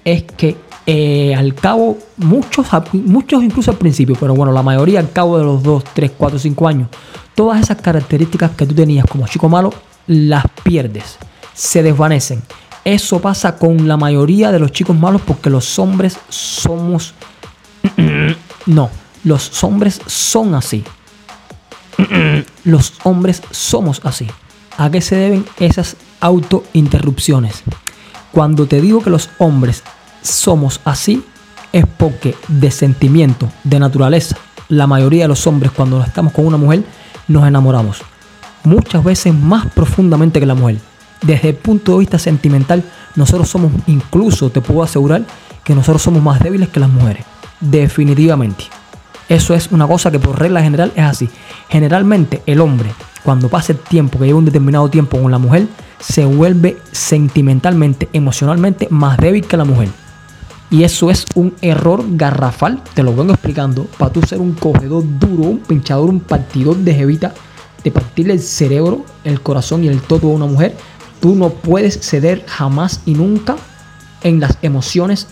[0.03, 0.57] es que
[0.91, 5.45] eh, al cabo, muchos, muchos incluso al principio, pero bueno, la mayoría al cabo de
[5.45, 6.89] los 2, 3, 4, 5 años,
[7.35, 9.71] todas esas características que tú tenías como chico malo,
[10.07, 11.19] las pierdes,
[11.53, 12.43] se desvanecen.
[12.87, 17.13] Eso pasa con la mayoría de los chicos malos porque los hombres somos...
[18.65, 18.89] no,
[19.25, 20.85] los hombres son así.
[22.65, 24.27] los hombres somos así.
[24.79, 27.63] ¿A qué se deben esas autointerrupciones?
[28.33, 29.83] Cuando te digo que los hombres
[30.29, 31.25] somos así
[31.73, 34.37] es porque de sentimiento, de naturaleza,
[34.69, 36.85] la mayoría de los hombres cuando estamos con una mujer
[37.27, 38.03] nos enamoramos.
[38.65, 40.79] Muchas veces más profundamente que la mujer.
[41.23, 42.85] Desde el punto de vista sentimental,
[43.17, 45.25] nosotros somos, incluso te puedo asegurar,
[45.65, 47.25] que nosotros somos más débiles que las mujeres.
[47.61, 48.65] Definitivamente.
[49.29, 51.29] Eso es una cosa que por regla general es así.
[51.69, 52.91] Generalmente el hombre,
[53.23, 55.67] cuando pasa el tiempo, que lleva un determinado tiempo con la mujer,
[55.99, 59.89] se vuelve sentimentalmente, emocionalmente más débil que la mujer.
[60.71, 65.03] Y eso es un error garrafal, te lo vengo explicando, para tú ser un cogedor
[65.19, 67.33] duro, un pinchador, un partidor de jevita,
[67.83, 70.77] de partirle el cerebro, el corazón y el todo a una mujer,
[71.21, 73.57] tú no puedes ceder jamás y nunca
[74.23, 75.29] en las emociones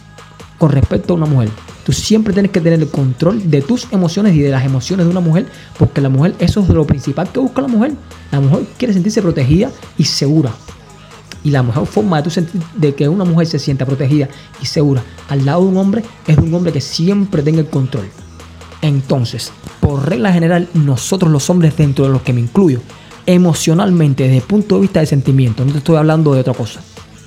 [0.59, 1.51] con respecto a una mujer.
[1.85, 5.11] Tú siempre tienes que tener el control de tus emociones y de las emociones de
[5.11, 5.47] una mujer,
[5.79, 7.93] porque la mujer, eso es lo principal que busca la mujer.
[8.33, 10.51] La mujer quiere sentirse protegida y segura.
[11.47, 14.29] Y la mejor forma de, sentir, de que una mujer se sienta protegida
[14.61, 18.09] y segura al lado de un hombre es un hombre que siempre tenga el control.
[18.83, 22.81] Entonces, por regla general, nosotros los hombres, dentro de los que me incluyo,
[23.27, 26.81] emocionalmente, desde el punto de vista de sentimiento, no te estoy hablando de otra cosa,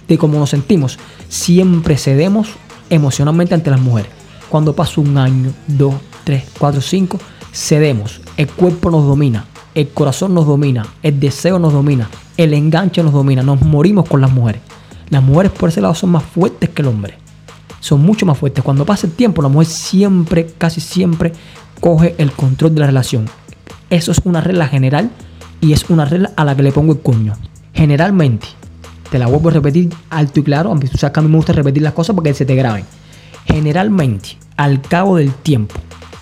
[0.05, 2.49] de cómo nos sentimos, siempre cedemos
[2.89, 4.11] emocionalmente ante las mujeres.
[4.49, 7.21] Cuando pasa un año, dos, tres, cuatro, cinco,
[7.53, 8.19] cedemos.
[8.35, 13.13] El cuerpo nos domina, el corazón nos domina, el deseo nos domina, el enganche nos
[13.13, 14.61] domina, nos morimos con las mujeres.
[15.09, 17.17] Las mujeres por ese lado son más fuertes que el hombre.
[17.79, 18.63] Son mucho más fuertes.
[18.63, 21.33] Cuando pasa el tiempo, la mujer siempre, casi siempre,
[21.79, 23.25] coge el control de la relación.
[23.89, 25.09] Eso es una regla general
[25.61, 27.33] y es una regla a la que le pongo el cuño.
[27.73, 28.47] Generalmente,
[29.09, 31.37] te la vuelvo a repetir alto y claro, aunque tú sabes que a mí me
[31.37, 32.85] gusta repetir las cosas porque se te graben.
[33.45, 35.75] Generalmente, al cabo del tiempo,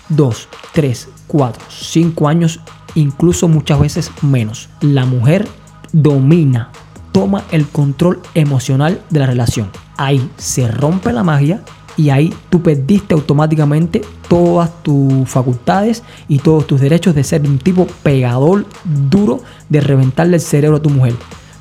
[0.08, 2.60] 2, 3, 4, 5 años,
[2.94, 5.46] incluso muchas veces menos, la mujer
[5.92, 6.70] domina,
[7.12, 9.70] toma el control emocional de la relación.
[9.96, 11.62] Ahí se rompe la magia
[11.96, 17.58] y ahí tú perdiste automáticamente todas tus facultades y todos tus derechos de ser un
[17.58, 21.14] tipo pegador duro de reventarle el cerebro a tu mujer.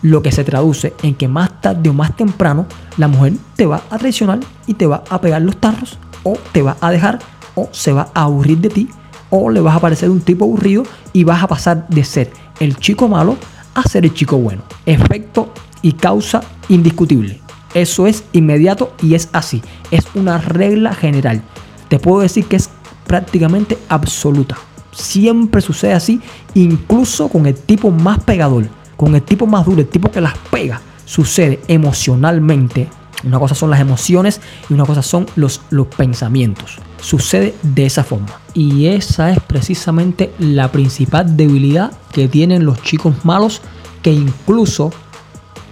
[0.03, 3.81] Lo que se traduce en que más tarde o más temprano la mujer te va
[3.89, 7.17] a traicionar y te va a pegar los tarros o te va a dejar
[7.55, 8.89] o se va a aburrir de ti
[9.29, 12.77] o le vas a parecer un tipo aburrido y vas a pasar de ser el
[12.77, 13.37] chico malo
[13.73, 14.63] a ser el chico bueno.
[14.85, 17.39] Efecto y causa indiscutible.
[17.73, 19.61] Eso es inmediato y es así.
[19.91, 21.41] Es una regla general.
[21.89, 22.69] Te puedo decir que es
[23.05, 24.57] prácticamente absoluta.
[24.91, 26.19] Siempre sucede así,
[26.55, 30.35] incluso con el tipo más pegador, con el tipo más duro, el tipo que las
[30.49, 30.81] pega.
[31.05, 32.89] Sucede emocionalmente.
[33.23, 36.79] Una cosa son las emociones y una cosa son los, los pensamientos.
[36.99, 38.39] Sucede de esa forma.
[38.53, 43.61] Y esa es precisamente la principal debilidad que tienen los chicos malos
[44.01, 44.91] que incluso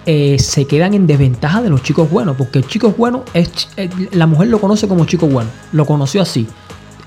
[0.08, 3.90] eh, se quedan en desventaja de los chicos buenos, porque el chico bueno es eh,
[4.12, 6.46] la mujer lo conoce como chico bueno, lo conoció así,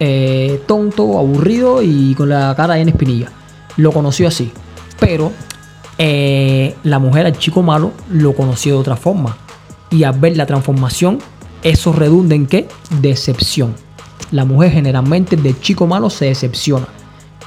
[0.00, 3.30] eh, tonto, aburrido y con la cara en espinilla,
[3.76, 4.50] lo conoció así,
[4.98, 5.30] pero
[5.98, 9.36] la mujer al chico malo lo conoció de otra forma
[9.90, 11.18] y al ver la transformación
[11.62, 12.68] eso redunda en qué?
[13.00, 13.74] Decepción.
[14.30, 16.86] La mujer generalmente de chico malo se decepciona.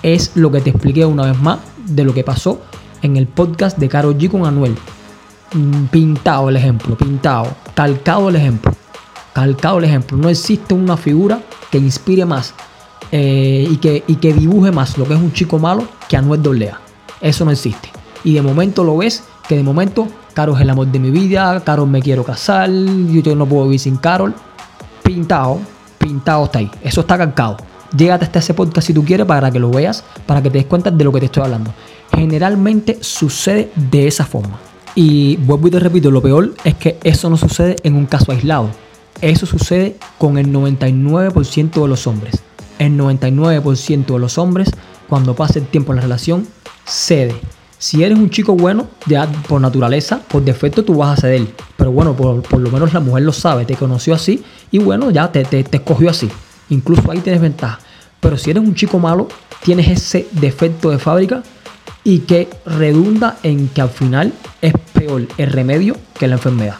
[0.03, 2.61] Es lo que te expliqué una vez más de lo que pasó
[3.01, 4.75] en el podcast de Caro G con Anuel.
[5.53, 8.73] Mm, pintado el ejemplo, pintado, calcado el ejemplo,
[9.33, 10.17] calcado el ejemplo.
[10.17, 12.53] No existe una figura que inspire más
[13.11, 16.41] eh, y, que, y que dibuje más lo que es un chico malo que Anuel
[16.41, 16.79] Dolea.
[17.19, 17.89] Eso no existe.
[18.23, 21.61] Y de momento lo ves que de momento Carol es el amor de mi vida,
[21.63, 24.33] Carol me quiero casar, yo no puedo vivir sin Carol.
[25.03, 25.59] Pintado,
[26.01, 26.71] pintado está ahí.
[26.83, 27.57] Eso está calcado.
[27.95, 30.67] Llégate hasta ese podcast si tú quieres para que lo veas, para que te des
[30.67, 31.73] cuenta de lo que te estoy hablando.
[32.13, 34.59] Generalmente sucede de esa forma.
[34.95, 38.31] Y vuelvo y te repito, lo peor es que eso no sucede en un caso
[38.31, 38.69] aislado.
[39.21, 42.41] Eso sucede con el 99% de los hombres.
[42.79, 44.71] El 99% de los hombres,
[45.07, 46.47] cuando pasa el tiempo en la relación,
[46.85, 47.35] cede.
[47.81, 51.47] Si eres un chico bueno, ya por naturaleza, por defecto tú vas a ceder.
[51.75, 55.31] Pero bueno, por, lo menos la mujer lo sabe, te conoció así y bueno, ya
[55.31, 56.29] te, te, te escogió así.
[56.69, 57.79] Incluso ahí tienes ventaja.
[58.19, 59.29] Pero si eres un chico malo,
[59.63, 61.41] tienes ese defecto de fábrica
[62.03, 66.75] y que redunda en que al final es peor el remedio que la enfermedad.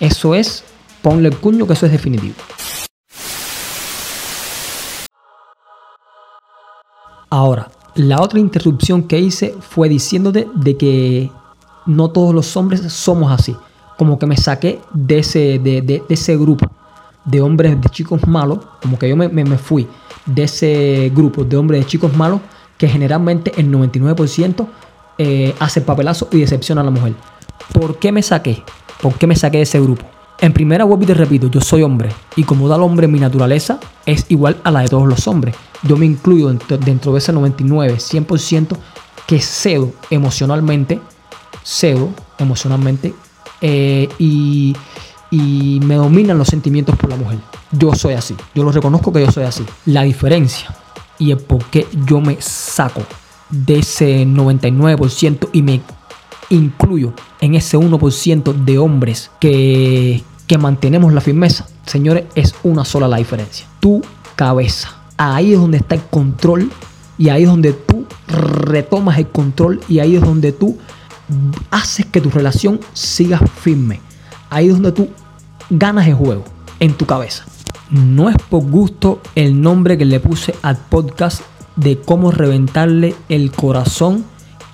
[0.00, 0.64] Eso es,
[1.02, 2.36] ponle el cuño que eso es definitivo.
[7.28, 11.30] Ahora, la otra interrupción que hice fue diciéndote de que
[11.86, 13.56] no todos los hombres somos así.
[13.98, 16.70] Como que me saqué de ese, de, ese grupo
[17.24, 19.86] de hombres, de chicos malos, como que yo me, me fui
[20.26, 22.40] de ese grupo de hombres, de chicos malos
[22.78, 24.66] que generalmente el 99%
[25.18, 27.14] eh, hace papelazo y decepciona a la mujer.
[27.74, 28.62] ¿Por qué me saqué?
[29.02, 30.06] ¿Por qué me saqué de ese grupo?
[30.42, 33.78] En primera web y te repito, yo soy hombre y como tal hombre mi naturaleza
[34.06, 35.54] es igual a la de todos los hombres.
[35.82, 38.76] Yo me incluyo dentro, de ese 99, 100%
[39.26, 40.98] que cedo emocionalmente,
[41.62, 43.14] cedo emocionalmente
[43.60, 44.74] eh, y,
[45.30, 47.38] y me dominan los sentimientos por la mujer.
[47.72, 49.64] Yo soy así, yo lo reconozco que yo soy así.
[49.84, 50.74] La diferencia
[51.18, 53.02] y el por qué yo me saco
[53.50, 55.82] de ese 99% y me
[56.48, 63.06] incluyo en ese 1% de hombres que, que mantenemos la firmeza, señores, es una sola
[63.06, 63.68] la diferencia.
[63.78, 64.02] Tu
[64.34, 64.92] cabeza.
[65.16, 66.72] Ahí es donde está el control
[67.18, 70.76] y ahí es donde tú retomas el control y ahí es donde tú
[71.70, 74.00] haces que tu relación siga firme.
[74.50, 75.08] Ahí es donde tú
[75.70, 76.42] ganas el juego
[76.80, 77.44] en tu cabeza.
[77.88, 81.42] No es por gusto el nombre que le puse al podcast
[81.76, 84.24] de cómo reventarle el corazón,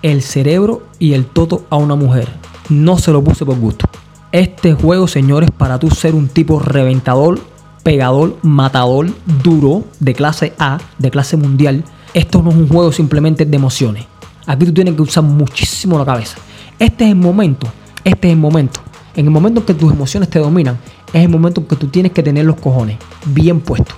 [0.00, 2.30] el cerebro y el toto a una mujer.
[2.70, 3.86] No se lo puse por gusto.
[4.36, 7.40] Este juego, señores, para tú ser un tipo reventador,
[7.82, 9.06] pegador, matador,
[9.42, 14.04] duro, de clase A, de clase mundial, esto no es un juego simplemente de emociones.
[14.44, 16.36] Aquí tú tienes que usar muchísimo la cabeza.
[16.78, 17.66] Este es el momento,
[18.04, 18.78] este es el momento.
[19.14, 20.76] En el momento en que tus emociones te dominan,
[21.14, 23.96] es el momento en que tú tienes que tener los cojones bien puestos.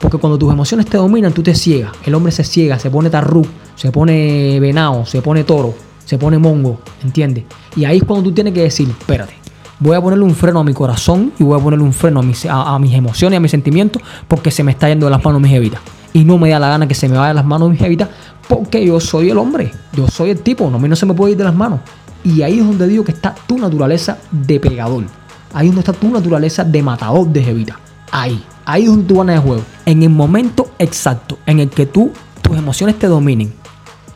[0.00, 1.92] Porque cuando tus emociones te dominan, tú te ciegas.
[2.04, 3.46] El hombre se ciega, se pone tarru,
[3.76, 7.44] se pone venado, se pone toro, se pone mongo, ¿entiendes?
[7.76, 9.45] Y ahí es cuando tú tienes que decir, espérate,
[9.78, 12.22] voy a ponerle un freno a mi corazón y voy a ponerle un freno a
[12.22, 15.40] mis, a, mis emociones, a mis sentimientos, porque se me está yendo de las manos
[15.40, 15.80] mis jevitas.
[16.12, 18.08] Y no me da la gana que se me vaya de las manos mis jevitas,
[18.48, 21.32] porque yo soy el hombre, yo soy el tipo, no, a no se me puede
[21.32, 21.80] ir de las manos.
[22.24, 25.04] Y ahí es donde digo que está tu naturaleza de pegador.
[25.52, 27.78] Ahí es donde está tu naturaleza de matador de jevita.
[28.10, 28.42] Ahí.
[28.64, 29.62] Ahí es donde tú ganas el juego.
[29.84, 32.10] En el momento exacto en el que tú,
[32.42, 33.52] tus emociones te dominen,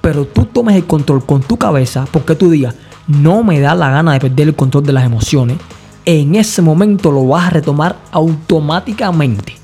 [0.00, 2.74] pero tú tomes el control con tu cabeza, porque tú digas,
[3.10, 5.58] no me da la gana de perder el control de las emociones,
[6.04, 9.56] en ese momento lo vas a retomar automáticamente.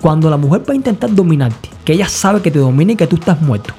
[0.00, 3.06] Cuando la mujer va a intentar dominarte, que ella sabe que te domina y que
[3.06, 3.74] tú estás muerto.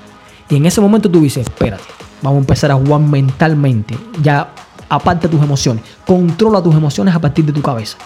[0.49, 1.83] Y en ese momento tú dices, espérate,
[2.21, 3.97] vamos a empezar a jugar mentalmente.
[4.21, 4.53] Ya
[4.87, 5.83] aparte tus emociones.
[6.05, 7.97] Controla tus emociones a partir de tu cabeza.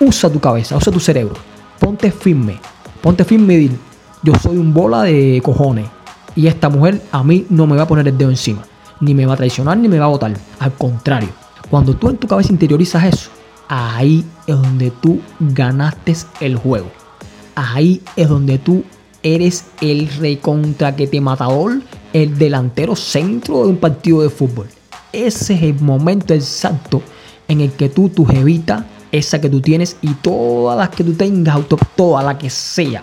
[0.00, 1.34] Usa tu cabeza, usa tu cerebro.
[1.78, 2.58] Ponte firme.
[3.00, 3.76] Ponte firme y dile,
[4.22, 5.88] yo soy un bola de cojones.
[6.36, 8.62] Y esta mujer a mí no me va a poner el dedo encima.
[9.02, 10.32] Ni me va a traicionar, ni me va a votar.
[10.60, 11.28] Al contrario,
[11.68, 13.30] cuando tú en tu cabeza interiorizas eso,
[13.68, 16.90] ahí es donde tú ganaste el juego.
[17.54, 18.84] Ahí es donde tú
[19.22, 24.68] eres el rey contra que te matador, el delantero centro de un partido de fútbol.
[25.12, 27.02] Ese es el momento exacto
[27.48, 31.14] en el que tú, tu jevita, esa que tú tienes y todas las que tú
[31.14, 31.58] tengas,
[31.96, 33.02] toda la que sea,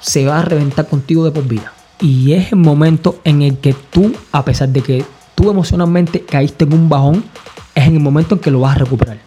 [0.00, 1.72] se va a reventar contigo de por vida.
[2.00, 5.04] Y es el momento en el que tú, a pesar de que
[5.38, 7.22] tú emocionalmente caíste en un bajón,
[7.72, 9.20] es en el momento en que lo vas a recuperar.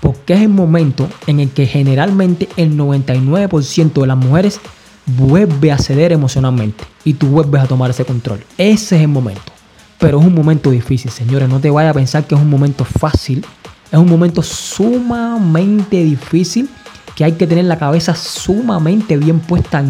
[0.00, 4.58] Porque es el momento en el que generalmente el 99% de las mujeres
[5.04, 8.42] vuelve a ceder emocionalmente y tú vuelves a tomar ese control.
[8.56, 9.52] Ese es el momento.
[9.98, 11.46] Pero es un momento difícil, señores.
[11.46, 13.44] No te vayas a pensar que es un momento fácil.
[13.92, 16.70] Es un momento sumamente difícil
[17.14, 19.84] que hay que tener la cabeza sumamente bien puesta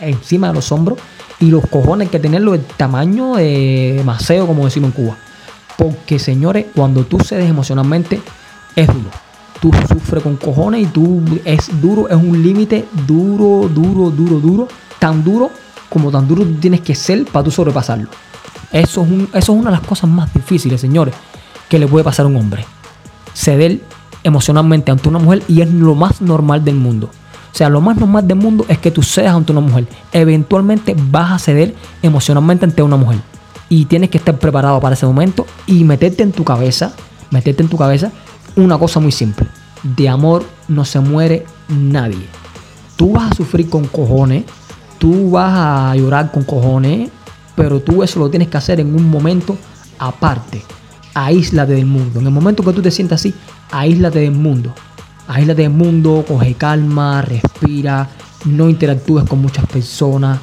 [0.00, 0.98] encima de los hombros
[1.42, 5.16] y los cojones que tenerlo del tamaño de maceo, como decimos en Cuba.
[5.76, 8.22] Porque, señores, cuando tú cedes emocionalmente,
[8.76, 9.10] es duro.
[9.60, 14.68] Tú sufres con cojones y tú es duro, es un límite duro, duro, duro, duro.
[15.00, 15.50] Tan duro
[15.88, 18.08] como tan duro tú tienes que ser para tú sobrepasarlo.
[18.70, 21.12] Eso es, eso es una de las cosas más difíciles, señores,
[21.68, 22.64] que le puede pasar a un hombre.
[23.34, 23.80] Ceder
[24.22, 27.10] emocionalmente ante una mujer y es lo más normal del mundo.
[27.52, 29.86] O sea, lo más normal del mundo es que tú cedas ante una mujer.
[30.10, 33.20] Eventualmente vas a ceder emocionalmente ante una mujer.
[33.68, 36.94] Y tienes que estar preparado para ese momento y meterte en tu cabeza,
[37.30, 38.10] meterte en tu cabeza
[38.56, 39.46] una cosa muy simple.
[39.82, 42.26] De amor no se muere nadie.
[42.96, 44.44] Tú vas a sufrir con cojones,
[44.98, 47.10] tú vas a llorar con cojones,
[47.54, 49.58] pero tú eso lo tienes que hacer en un momento
[49.98, 50.62] aparte.
[51.14, 52.20] Aíslate del mundo.
[52.20, 53.34] En el momento que tú te sientas así,
[53.70, 54.72] aíslate del mundo.
[55.28, 58.08] Aíslate del mundo, coge calma, respira,
[58.44, 60.38] no interactúes con muchas personas,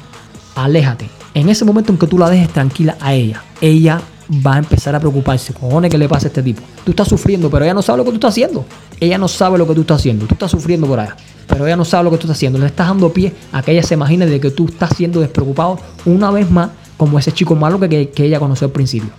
[0.54, 1.08] aléjate.
[1.34, 4.00] En ese momento en que tú la dejes tranquila a ella, ella
[4.46, 5.52] va a empezar a preocuparse.
[5.52, 6.62] Cojones, ¿qué le pasa a este tipo?
[6.84, 8.64] Tú estás sufriendo, pero ella no sabe lo que tú estás haciendo.
[8.98, 10.26] Ella no sabe lo que tú estás haciendo.
[10.26, 11.16] Tú estás sufriendo por allá,
[11.46, 12.58] pero ella no sabe lo que tú estás haciendo.
[12.58, 15.78] Le estás dando pie a que ella se imagine de que tú estás siendo despreocupado
[16.04, 19.10] una vez más, como ese chico malo que, que ella conoció al principio.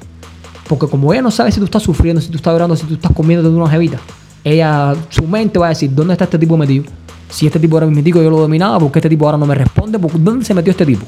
[0.67, 2.93] Porque como ella no sabe si tú estás sufriendo, si tú estás llorando, si tú
[2.93, 3.99] estás comiendo de una jevita,
[4.43, 6.85] ella, su mente va a decir, ¿dónde está este tipo metido?
[7.29, 9.45] Si este tipo era mi mítico, yo lo dominaba, ¿por qué este tipo ahora no
[9.45, 9.97] me responde?
[9.97, 11.05] ¿Dónde se metió este tipo?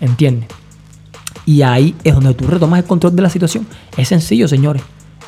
[0.00, 0.48] ¿Entiendes?
[1.44, 3.66] Y ahí es donde tú retomas el control de la situación.
[3.96, 4.82] Es sencillo, señores.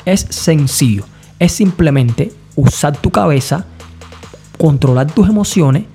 [0.05, 1.03] Es sencillo.
[1.39, 3.65] Es simplemente usar tu cabeza,
[4.57, 5.85] controlar tus emociones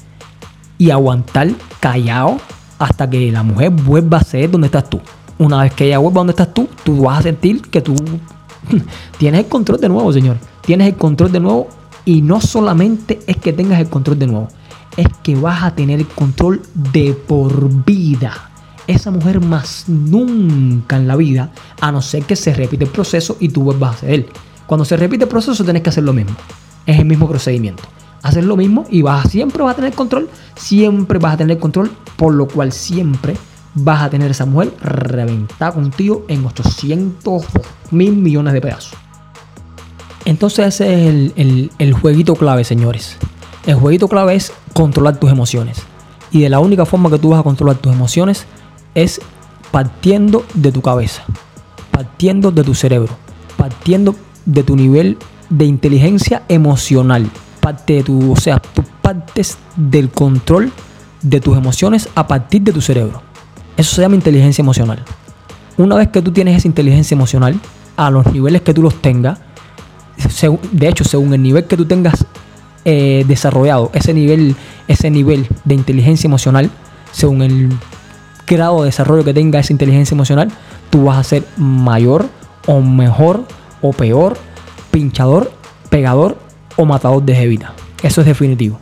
[0.79, 2.39] y aguantar callado
[2.79, 5.01] hasta que la mujer vuelva a ser donde estás tú.
[5.39, 7.95] Una vez que ella vuelva donde estás tú, tú vas a sentir que tú
[9.19, 10.37] tienes el control de nuevo, señor.
[10.67, 11.69] Tienes el control de nuevo
[12.05, 14.49] y no solamente es que tengas el control de nuevo,
[14.97, 18.51] es que vas a tener el control de por vida.
[18.89, 23.37] Esa mujer más nunca en la vida, a no ser que se repite el proceso
[23.39, 24.27] y tú vuelvas a ceder.
[24.67, 26.35] Cuando se repite el proceso tienes que hacer lo mismo.
[26.85, 27.85] Es el mismo procedimiento.
[28.25, 30.29] Hacer lo mismo y vas, siempre vas a tener control.
[30.57, 33.37] Siempre vas a tener control, por lo cual siempre
[33.75, 37.45] vas a tener esa mujer reventada contigo en 800
[37.93, 39.06] mil millones de pedazos.
[40.27, 43.17] Entonces ese es el, jueguito clave, señores.
[43.65, 45.79] El jueguito clave es controlar tus emociones.
[46.33, 48.45] Y de la única forma que tú vas a controlar tus emociones
[48.97, 49.21] es
[49.71, 51.23] partiendo de tu cabeza,
[51.93, 53.17] partiendo de tu cerebro,
[53.57, 55.17] partiendo de tu nivel
[55.49, 57.31] de inteligencia emocional.
[57.61, 60.73] Parte de tu, o sea, tú partes del control
[61.23, 63.23] de tus emociones a partir de tu cerebro.
[63.77, 65.05] Eso se llama inteligencia emocional.
[65.79, 67.61] Una vez que tú tienes esa inteligencia emocional,
[67.97, 69.39] a los niveles que tú los tengas,
[70.73, 72.25] de hecho, según el nivel que tú tengas
[72.85, 74.57] eh, desarrollado, ese nivel,
[74.89, 76.71] ese nivel de inteligencia emocional,
[77.13, 77.71] según el
[78.47, 80.51] grado de desarrollo que tenga esa inteligencia emocional,
[80.91, 82.27] tú vas a ser mayor
[82.67, 83.45] o mejor
[83.83, 84.37] o peor,
[84.91, 85.53] pinchador,
[85.91, 86.39] pegador
[86.77, 87.75] o matador de jevita.
[88.03, 88.79] Eso es definitivo.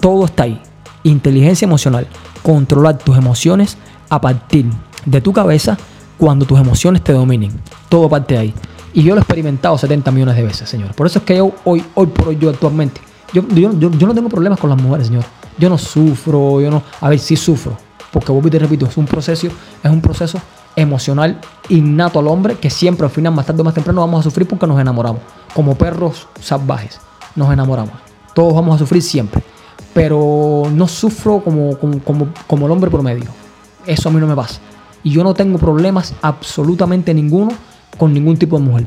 [0.00, 0.60] Todo está ahí.
[1.02, 2.06] Inteligencia emocional.
[2.42, 3.76] Controlar tus emociones
[4.08, 4.66] a partir
[5.04, 5.76] de tu cabeza
[6.16, 7.52] cuando tus emociones te dominen.
[7.88, 8.54] Todo parte de ahí.
[8.92, 10.94] Y yo lo he experimentado 70 millones de veces, señor.
[10.94, 13.00] Por eso es que yo hoy, hoy por hoy, yo actualmente,
[13.32, 15.24] yo, yo, no tengo problemas con las mujeres, señor.
[15.58, 17.76] Yo no sufro, yo no, a ver, sí sufro.
[18.12, 19.48] Porque vos te repito, es un proceso,
[19.82, 20.40] es un proceso
[20.76, 24.22] emocional innato al hombre que siempre al final, más tarde o más temprano, vamos a
[24.22, 25.20] sufrir porque nos enamoramos.
[25.54, 27.00] Como perros salvajes,
[27.34, 27.94] nos enamoramos.
[28.34, 29.42] Todos vamos a sufrir siempre.
[29.92, 33.30] Pero no sufro como, como, como el hombre promedio.
[33.84, 34.60] Eso a mí no me pasa.
[35.02, 37.50] Y yo no tengo problemas absolutamente ninguno
[37.98, 38.86] con ningún tipo de mujer.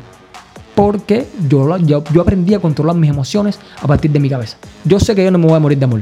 [0.74, 4.58] Porque yo, yo, aprendí a controlar mis emociones a partir de mi cabeza.
[4.84, 6.02] Yo sé que yo no me voy a morir de amor.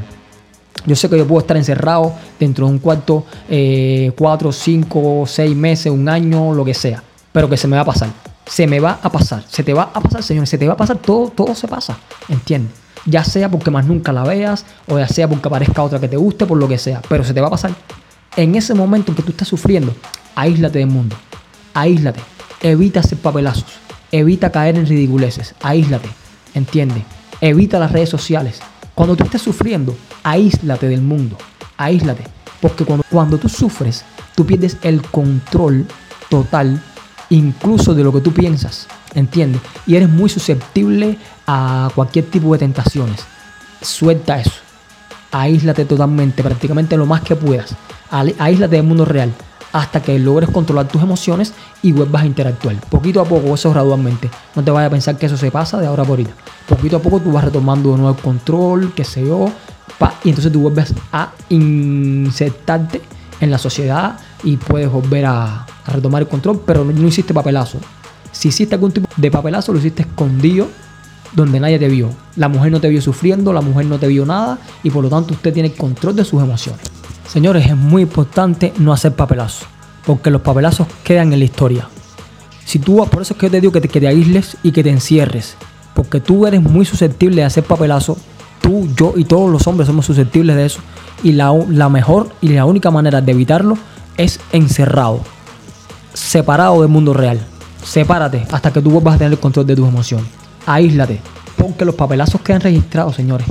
[0.86, 5.56] Yo sé que yo puedo estar encerrado dentro de un cuarto eh, cuatro, cinco, seis
[5.56, 7.04] meses, un año, lo que sea.
[7.32, 8.10] Pero que se me va a pasar.
[8.46, 9.44] Se me va a pasar.
[9.48, 10.50] Se te va a pasar, señores.
[10.50, 10.98] Se te va a pasar.
[10.98, 11.98] Todo, todo se pasa.
[12.30, 12.74] ¿Entiendes?
[13.06, 16.18] Ya sea porque más nunca la veas, o ya sea porque aparezca otra que te
[16.18, 17.02] guste, por lo que sea.
[17.08, 17.72] Pero se te va a pasar.
[18.36, 19.94] En ese momento en que tú estás sufriendo,
[20.36, 21.16] aíslate del mundo.
[21.74, 22.20] Aíslate.
[22.62, 23.66] Evita hacer papelazos.
[24.12, 25.56] Evita caer en ridiculeces.
[25.62, 26.10] Aíslate.
[26.54, 27.04] ¿Entiendes?
[27.42, 28.60] Evita las redes sociales.
[28.96, 31.38] Cuando tú estés sufriendo, aíslate del mundo.
[31.78, 32.24] Aíslate.
[32.62, 34.04] Porque cuando, cuando tú sufres,
[34.36, 35.86] tú pierdes el control
[36.30, 36.82] total,
[37.30, 38.88] incluso de lo que tú piensas.
[39.16, 39.62] ¿Entiendes?
[39.88, 43.22] Y eres muy susceptible a cualquier tipo de tentaciones.
[43.82, 44.52] Suelta eso.
[45.32, 47.74] Aíslate totalmente, prácticamente lo más que puedas.
[48.12, 49.32] Aíslate del mundo real
[49.72, 52.76] hasta que logres controlar tus emociones y vuelvas a interactuar.
[52.90, 54.30] Poquito a poco, eso gradualmente.
[54.56, 56.32] No te vayas a pensar que eso se pasa de ahora por ahorita.
[56.68, 59.52] Poquito a poco tú vas retomando de nuevo el control, qué sé yo,
[60.24, 63.02] y entonces tú vuelves a insertarte
[63.40, 67.80] en la sociedad y puedes volver a, retomar el control, pero no, hiciste papelazo.
[68.32, 70.68] Si hiciste algún tipo de papelazo, lo hiciste escondido
[71.32, 72.10] donde nadie te vio.
[72.36, 75.10] La mujer no te vio sufriendo, la mujer no te vio nada y por lo
[75.10, 76.99] tanto usted tiene control de sus emociones.
[77.32, 79.68] Señores, es muy importante no hacer papelazos,
[80.04, 81.88] porque los papelazos quedan en la historia.
[82.66, 84.82] Si tú, por eso es que yo te digo que te, que aísles y que
[84.84, 85.56] te encierres,
[85.94, 88.18] porque tú eres muy susceptible de hacer papelazos.
[88.62, 90.80] Tú, yo y todos los hombres somos susceptibles de eso.
[91.22, 93.78] Y la, la mejor y la única manera de evitarlo
[94.18, 95.22] es encerrado,
[96.16, 97.40] separado del mundo real.
[97.84, 100.28] Sepárate hasta que tú vuelvas a tener el control de tus emociones.
[100.66, 101.22] Aíslate,
[101.58, 103.46] porque los papelazos quedan registrados, señores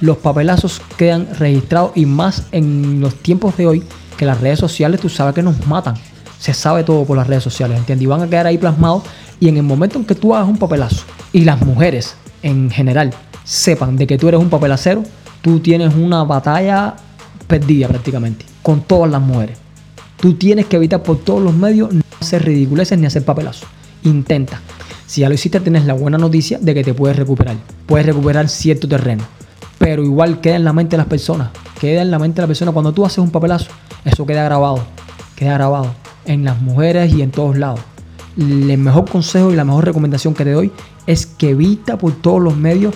[0.00, 3.82] los papelazos quedan registrados y más en los tiempos de hoy
[4.16, 5.94] que las redes sociales tú sabes que nos matan.
[6.38, 8.04] Se sabe todo por las redes sociales, ¿entiendes?
[8.04, 9.02] Y van a quedar ahí plasmados
[9.38, 13.12] y en el momento en que tú hagas un papelazo y las mujeres en general
[13.44, 15.02] sepan de que tú eres un papelacero,
[15.42, 16.94] tú tienes una batalla
[17.46, 19.58] perdida prácticamente con todas las mujeres.
[20.16, 23.68] Tú tienes que evitar por todos los medios no hacer ridiculeces ni hacer papelazos.
[24.04, 24.60] Intenta.
[25.06, 27.56] Si ya lo hiciste, tienes la buena noticia de que te puedes recuperar.
[27.86, 29.24] Puedes recuperar cierto terreno
[29.80, 31.48] pero igual queda en la mente de las personas.
[31.80, 32.70] Queda en la mente de la persona.
[32.70, 33.70] Cuando tú haces un papelazo,
[34.04, 34.80] eso queda grabado.
[35.34, 35.94] Queda grabado
[36.26, 37.80] en las mujeres y en todos lados.
[38.36, 40.70] El mejor consejo y la mejor recomendación que te doy
[41.06, 42.94] es que evita por todos los medios.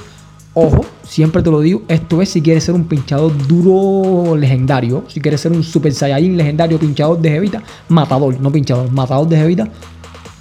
[0.53, 5.22] Ojo, siempre te lo digo, esto es si quieres ser un pinchador duro legendario, si
[5.22, 9.68] quieres ser un super saiyajin legendario pinchador de jevita, matador, no pinchador, matador de jevita,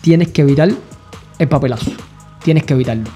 [0.02, 0.70] tienes que evitar
[1.40, 1.92] el papelazo.
[2.44, 3.10] Tienes que evitarlo.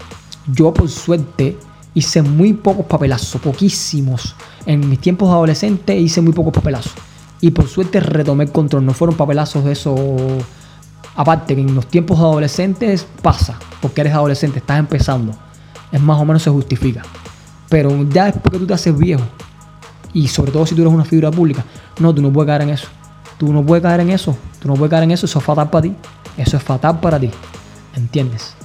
[0.47, 1.57] Yo por suerte
[1.93, 4.35] hice muy pocos papelazos, poquísimos.
[4.65, 6.93] En mis tiempos de adolescente hice muy pocos papelazos.
[7.41, 8.85] Y por suerte retomé el control.
[8.85, 9.95] No fueron papelazos de eso.
[11.15, 13.59] Aparte que en los tiempos adolescentes pasa.
[13.81, 15.33] Porque eres adolescente, estás empezando.
[15.91, 17.03] Es más o menos se justifica.
[17.69, 19.23] Pero ya después que tú te haces viejo.
[20.13, 21.63] Y sobre todo si tú eres una figura pública.
[21.99, 22.87] No, tú no puedes caer en eso.
[23.37, 24.35] Tú no puedes caer en eso.
[24.59, 25.25] Tú no puedes caer en eso.
[25.25, 25.95] Eso es fatal para ti.
[26.37, 27.29] Eso es fatal para ti.
[27.95, 28.55] ¿Entiendes?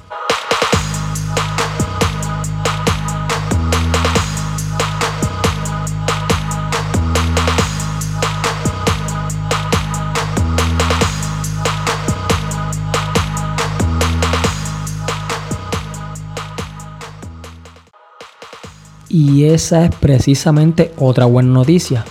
[19.13, 22.03] Y esa es precisamente otra buena noticia.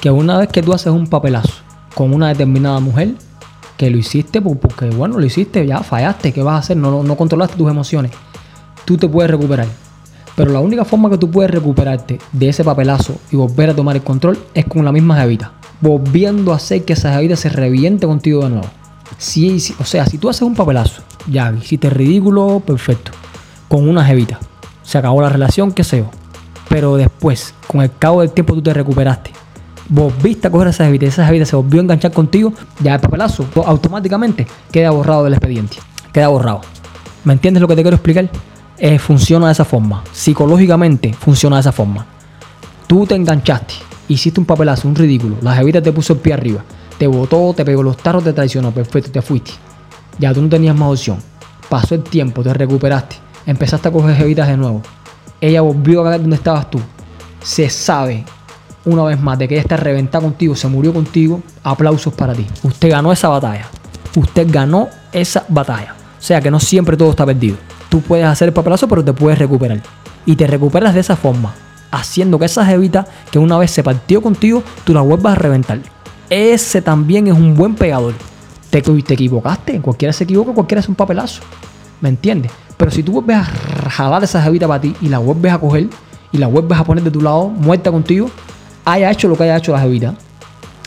[0.00, 1.52] Que una vez que tú haces un papelazo
[1.94, 3.12] con una determinada mujer,
[3.76, 6.78] que lo hiciste porque, bueno, lo hiciste, ya fallaste, ¿qué vas a hacer?
[6.78, 8.12] No, controlaste tus emociones.
[8.86, 9.66] Tú te puedes recuperar.
[10.34, 13.96] Pero la única forma que tú puedes recuperarte de ese papelazo y volver a tomar
[13.96, 15.52] el control es con la misma jevita.
[15.82, 18.68] Volviendo a hacer que esa jevita se reviente contigo de nuevo.
[19.18, 23.12] Si, o sea, si tú haces un papelazo, ya hiciste ridículo, perfecto.
[23.68, 24.40] Con una jevita.
[24.82, 26.19] Se acabó la relación, qué sé yo
[26.70, 29.32] pero después, con el cabo del tiempo, tú te recuperaste.
[29.88, 33.44] Volviste a coger esa jevita, esa jevita se volvió a enganchar contigo, ya el papelazo
[33.66, 35.78] automáticamente queda borrado del expediente.
[36.12, 36.60] Queda borrado.
[37.24, 38.30] ¿Me entiendes lo que te quiero explicar?
[38.78, 40.04] Eh, funciona de esa forma.
[40.12, 42.06] Psicológicamente funciona de esa forma.
[42.86, 43.74] Tú te enganchaste,
[44.06, 45.38] hiciste un papelazo, un ridículo.
[45.42, 46.62] La jevita te puso el pie arriba.
[46.98, 48.70] Te botó, te pegó los tarros, te traicionó.
[48.70, 49.50] Perfecto, te fuiste.
[50.20, 51.18] Ya tú no tenías más opción.
[51.68, 53.16] Pasó el tiempo, te recuperaste.
[53.44, 54.82] Empezaste a coger jevitas de nuevo
[55.40, 56.80] ella volvió a ver donde estabas tú.
[57.42, 58.24] Se sabe
[58.84, 61.42] una vez más de que ella está reventada contigo, se murió contigo.
[61.62, 62.46] Aplausos para ti.
[62.62, 63.66] Usted ganó esa batalla.
[64.16, 65.94] Usted ganó esa batalla.
[66.18, 67.56] O sea que no siempre todo está perdido.
[67.88, 69.82] Tú puedes hacer el papelazo, pero te puedes recuperar.
[70.26, 71.54] Y te recuperas de esa forma,
[71.90, 75.80] haciendo que esa jevita que una vez se partió contigo, tú la vuelvas a reventar.
[76.28, 78.14] Ese también es un buen pegador.
[78.70, 81.42] Te, te equivocaste, cualquiera se equivoca, cualquiera hace un papelazo.
[82.00, 82.52] ¿Me entiendes?
[82.80, 83.44] Pero si tú vuelves a
[83.90, 85.88] jalar esa jevita para ti y la vuelves a coger
[86.32, 88.30] y la vuelves a poner de tu lado, muerta contigo,
[88.86, 90.14] haya hecho lo que haya hecho la jevita,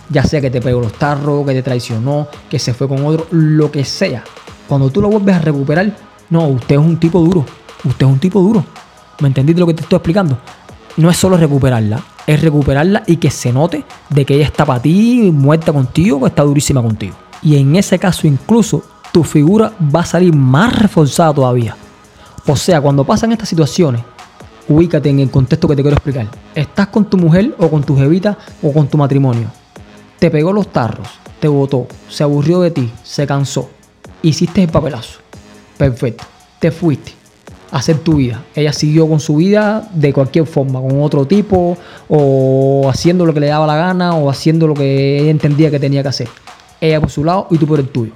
[0.09, 3.27] ya sea que te pegó los tarros, que te traicionó, que se fue con otro,
[3.29, 4.23] lo que sea,
[4.67, 5.95] cuando tú lo vuelves a recuperar,
[6.31, 7.45] no, usted es un tipo duro,
[7.83, 8.65] usted es un tipo duro.
[9.19, 10.35] ¿Me entendiste lo que te estoy explicando?
[10.97, 14.81] No es solo recuperarla, es recuperarla y que se note de que ella está para
[14.81, 17.13] ti, muerta contigo, que está durísima contigo.
[17.43, 18.81] Y en ese caso incluso
[19.11, 21.77] tu figura va a salir más reforzada todavía.
[22.45, 24.01] O sea, cuando pasan estas situaciones,
[24.67, 26.27] ubícate en el contexto que te quiero explicar.
[26.53, 29.47] Estás con tu mujer o con tu jevita o con tu matrimonio.
[30.19, 31.07] Te pegó los tarros,
[31.39, 33.69] te votó, se aburrió de ti, se cansó.
[34.21, 35.19] Hiciste el papelazo.
[35.77, 36.25] Perfecto.
[36.59, 37.13] Te fuiste
[37.71, 38.43] a hacer tu vida.
[38.55, 41.77] Ella siguió con su vida de cualquier forma, con otro tipo,
[42.09, 45.79] o haciendo lo que le daba la gana, o haciendo lo que ella entendía que
[45.79, 46.27] tenía que hacer.
[46.81, 48.11] Ella por su lado y tú por el tuyo.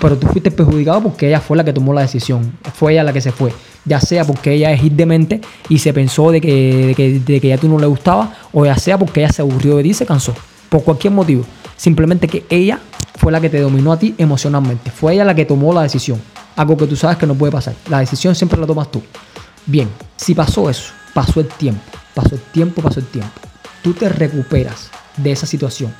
[0.00, 2.52] Pero tú fuiste perjudicado porque ella fue la que tomó la decisión.
[2.74, 3.52] Fue ella la que se fue.
[3.84, 7.68] Ya sea porque ella es demente y se pensó de que, de que, ya tú
[7.68, 10.34] no le gustaba, o ya sea porque ella se aburrió de ti y se cansó.
[10.68, 11.44] Por cualquier motivo.
[11.76, 12.80] Simplemente que ella
[13.16, 14.90] fue la que te dominó a ti emocionalmente.
[14.90, 16.20] Fue ella la que tomó la decisión.
[16.56, 17.74] Algo que tú sabes que no puede pasar.
[17.88, 19.02] La decisión siempre la tomas tú.
[19.66, 21.82] Bien, si pasó eso, pasó el tiempo,
[22.14, 23.32] pasó el tiempo, pasó el tiempo.
[23.82, 25.94] Tú te recuperas de esa situación.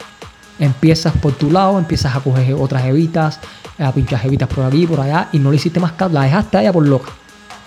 [0.59, 3.41] Empiezas por tu lado, empiezas a coger otras evitas,
[3.79, 6.59] a pinchar evitas por aquí, por allá, y no le hiciste más caso, la dejaste
[6.59, 7.11] a ella por loca.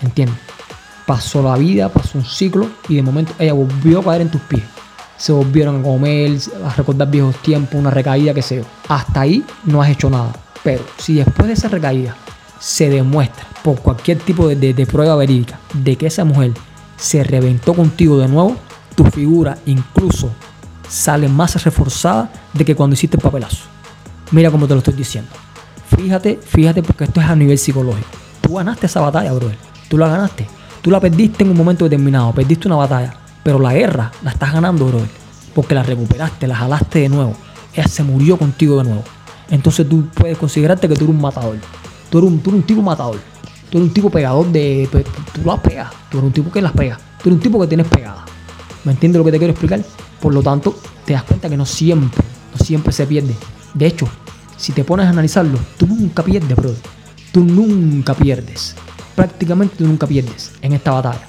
[0.00, 0.38] ¿Entiendes?
[1.06, 4.40] Pasó la vida, pasó un ciclo, y de momento ella volvió a caer en tus
[4.42, 4.62] pies
[5.20, 9.82] se volvieron a comer, a recordar viejos tiempos, una recaída, que sé Hasta ahí no
[9.82, 10.32] has hecho nada.
[10.64, 12.16] Pero si después de esa recaída
[12.58, 16.52] se demuestra por cualquier tipo de, prueba verídica de que esa mujer
[16.96, 18.56] se reventó contigo de nuevo,
[18.94, 20.30] tu figura incluso
[20.88, 23.64] sale más reforzada de que cuando hiciste el papelazo.
[24.30, 25.30] Mira cómo te lo estoy diciendo.
[26.00, 28.08] Fíjate, fíjate porque esto es a nivel psicológico.
[28.40, 29.56] Tú ganaste esa batalla, brother.
[29.88, 30.46] Tú la ganaste.
[30.80, 32.32] Tú la perdiste en un momento determinado.
[32.32, 33.14] Perdiste una batalla.
[33.42, 35.00] Pero la guerra la estás ganando, bro.
[35.54, 37.34] Porque la recuperaste, la jalaste de nuevo.
[37.74, 39.04] Ella se murió contigo de nuevo.
[39.50, 41.58] Entonces tú puedes considerarte que tú eres un matador.
[42.08, 43.18] Tú eres un, un tipo matador.
[43.68, 44.88] Tú eres un tipo pegador de.
[44.90, 45.90] Tú las pegas.
[46.10, 46.96] Tú eres un tipo que las pega.
[47.22, 48.24] Tú eres un tipo que tienes pegada.
[48.84, 49.82] ¿Me entiendes lo que te quiero explicar?
[50.18, 50.74] Por lo tanto,
[51.04, 52.24] te das cuenta que no siempre,
[52.58, 53.34] no siempre se pierde.
[53.74, 54.08] De hecho,
[54.60, 56.70] si te pones a analizarlo, tú nunca pierdes, bro.
[57.32, 58.74] Tú nunca pierdes.
[59.16, 61.26] Prácticamente tú nunca pierdes en esta batalla.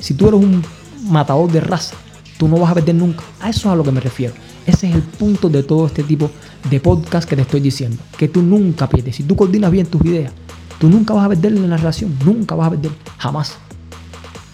[0.00, 0.64] Si tú eres un
[1.08, 1.94] matador de raza.
[2.38, 3.22] Tú no vas a perder nunca.
[3.40, 4.34] A eso es a lo que me refiero.
[4.66, 6.28] Ese es el punto de todo este tipo
[6.68, 8.02] de podcast que te estoy diciendo.
[8.16, 9.14] Que tú nunca pierdes.
[9.14, 10.32] Si tú coordinas bien tus ideas,
[10.80, 12.16] tú nunca vas a perder en la relación.
[12.24, 12.90] Nunca vas a perder.
[13.16, 13.58] Jamás.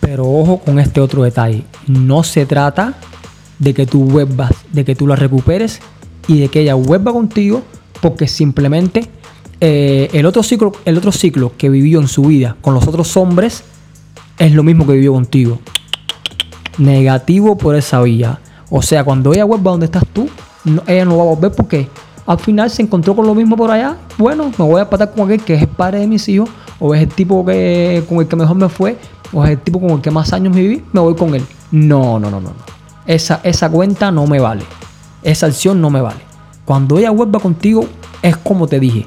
[0.00, 1.64] Pero ojo con este otro detalle.
[1.86, 2.98] No se trata
[3.58, 5.80] de que tú vuelvas, de que tú la recuperes
[6.26, 7.62] y de que ella vuelva contigo
[8.00, 9.08] porque simplemente
[9.60, 13.16] eh, el, otro ciclo, el otro ciclo que vivió en su vida con los otros
[13.16, 13.64] hombres
[14.38, 15.58] es lo mismo que vivió contigo
[16.78, 18.38] negativo por esa vía.
[18.70, 20.28] O sea, cuando ella vuelva donde estás tú,
[20.86, 21.88] ella no va a volver porque
[22.26, 23.96] al final se encontró con lo mismo por allá.
[24.16, 26.94] Bueno, me voy a patar con aquel que es el padre de mis hijos, o
[26.94, 28.96] es el tipo que, con el que mejor me fue,
[29.32, 31.44] o es el tipo con el que más años viví, me voy con él.
[31.70, 32.52] No, no, no, no.
[33.06, 34.64] Esa, esa cuenta no me vale.
[35.22, 36.27] Esa acción no me vale.
[36.68, 37.86] Cuando ella vuelva contigo,
[38.20, 39.06] es como te dije,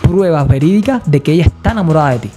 [0.00, 2.30] pruebas verídicas de que ella está enamorada de ti.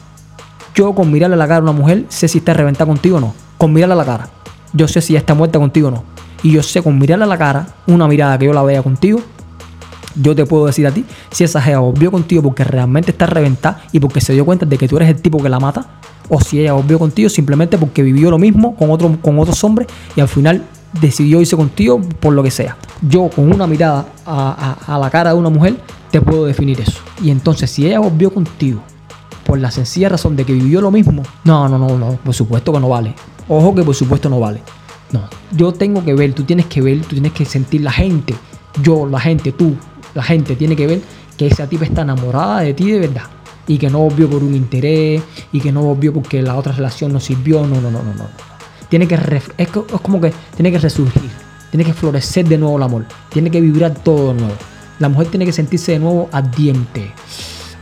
[0.76, 3.22] Yo con mirarle a la cara a una mujer sé si está reventada contigo o
[3.22, 3.34] no.
[3.58, 4.30] Con mirarle a la cara
[4.74, 6.04] yo sé si ya está muerta contigo o no.
[6.44, 9.22] Y yo sé con mirarle a la cara, una mirada que yo la vea contigo,
[10.22, 13.82] yo te puedo decir a ti si esa jeva volvió contigo porque realmente está reventada
[13.94, 15.86] y porque se dio cuenta de que tú eres el tipo que la mata,
[16.28, 19.88] o si ella volvió contigo simplemente porque vivió lo mismo con, otro, con otros hombres
[20.18, 20.66] y al final
[21.00, 22.78] decidió irse contigo por lo que sea.
[23.02, 25.78] Yo con una mirada a, la cara de una mujer
[26.12, 27.00] te puedo definir eso.
[27.22, 28.82] Y entonces si ella volvió contigo
[29.46, 32.72] por la sencilla razón de que vivió lo mismo, no, no, no, no, por supuesto
[32.72, 33.14] que no vale.
[33.48, 34.62] Ojo que por supuesto no vale.
[35.12, 35.22] No,
[35.56, 38.34] yo tengo que ver, tú tienes que ver, tú tienes que sentir la gente.
[38.82, 39.76] Yo, la gente, tú,
[40.14, 41.02] la gente tiene que ver
[41.38, 43.24] que esa tipa está enamorada de ti de verdad.
[43.68, 47.12] Y que no volvió por un interés, y que no volvió porque la otra relación
[47.14, 47.66] no sirvió.
[47.66, 48.55] No, no, no, no, no.
[48.90, 49.16] Tiene que
[49.58, 51.30] es, como que tiene que resurgir,
[51.72, 54.56] tiene que florecer de nuevo el amor, tiene que vibrar todo de nuevo.
[55.00, 57.12] La mujer tiene que sentirse de nuevo ardiente,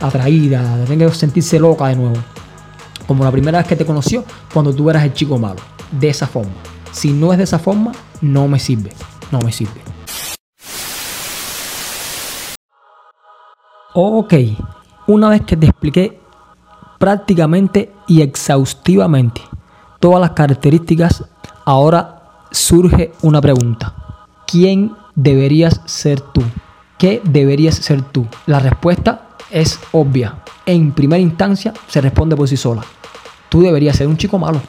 [0.00, 2.16] atraída, tiene que sentirse loca de nuevo
[3.06, 5.60] como la primera vez que te conoció cuando tú eras el chico malo.
[5.90, 6.52] De esa forma.
[6.92, 8.92] Si no es de esa forma, no me sirve.
[9.30, 9.80] No me sirve.
[13.94, 14.34] Ok,
[15.06, 16.20] una vez que te expliqué
[16.98, 19.40] prácticamente y exhaustivamente
[20.04, 21.24] todas las características,
[21.64, 23.94] ahora surge una pregunta.
[24.46, 26.42] ¿Quién deberías ser tú?
[26.98, 28.26] ¿Qué deberías ser tú?
[28.44, 30.42] La respuesta es obvia.
[30.66, 32.82] En primera instancia se responde por sí sola.
[33.48, 34.60] Tú deberías ser un chico malo.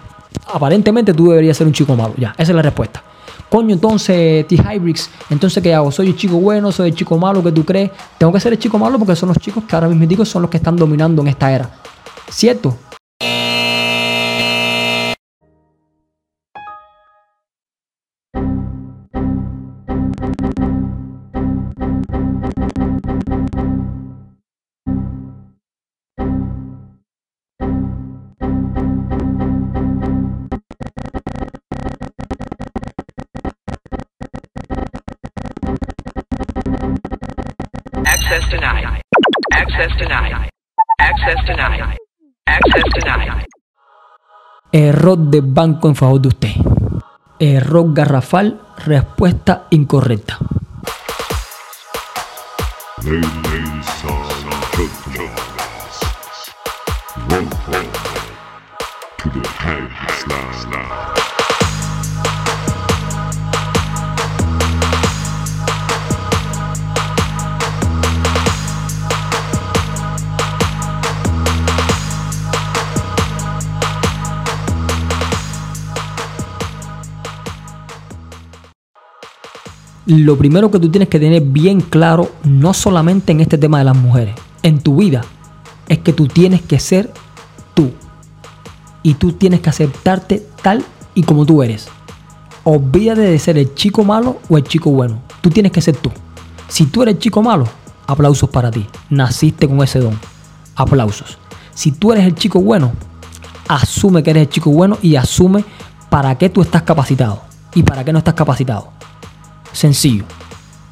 [0.54, 2.14] Aparentemente tú deberías ser un chico malo.
[2.16, 3.04] Ya, esa es la respuesta.
[3.50, 5.92] Coño, entonces, T-Hybrix, entonces, ¿qué hago?
[5.92, 6.72] ¿Soy el chico bueno?
[6.72, 7.92] ¿Soy el chico malo que tú crees?
[8.18, 10.44] Tengo que ser el chico malo porque son los chicos que ahora mismo digo son
[10.44, 11.70] los que están dominando en esta era.
[12.30, 12.78] ¿Cierto?
[45.06, 46.50] Error de banco en favor de usted.
[47.38, 50.40] Error garrafal, respuesta incorrecta.
[80.06, 83.86] Lo primero que tú tienes que tener bien claro, no solamente en este tema de
[83.86, 85.24] las mujeres, en tu vida,
[85.88, 87.12] es que tú tienes que ser
[87.74, 87.92] tú.
[89.02, 90.86] Y tú tienes que aceptarte tal
[91.16, 91.88] y como tú eres.
[92.64, 95.22] Olvídate de ser el chico malo o el chico bueno.
[95.42, 96.12] Tú tienes que ser tú.
[96.68, 97.68] Si tú eres el chico malo,
[98.06, 98.86] aplausos para ti.
[99.10, 100.20] Naciste con ese don.
[100.76, 101.40] Aplausos.
[101.74, 102.92] Si tú eres el chico bueno,
[103.68, 105.66] asume que eres el chico bueno y asume
[106.12, 107.42] para qué tú estás capacitado
[107.74, 108.95] y para qué no estás capacitado.
[109.76, 110.24] Sencillo.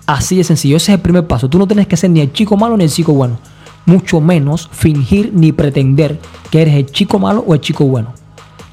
[0.06, 0.76] Así de sencillo.
[0.76, 1.50] Ese es el primer paso.
[1.50, 3.40] Tú no tienes que ser ni el chico malo ni el chico bueno.
[3.86, 6.20] Mucho menos fingir ni pretender
[6.52, 8.14] que eres el chico malo o el chico bueno.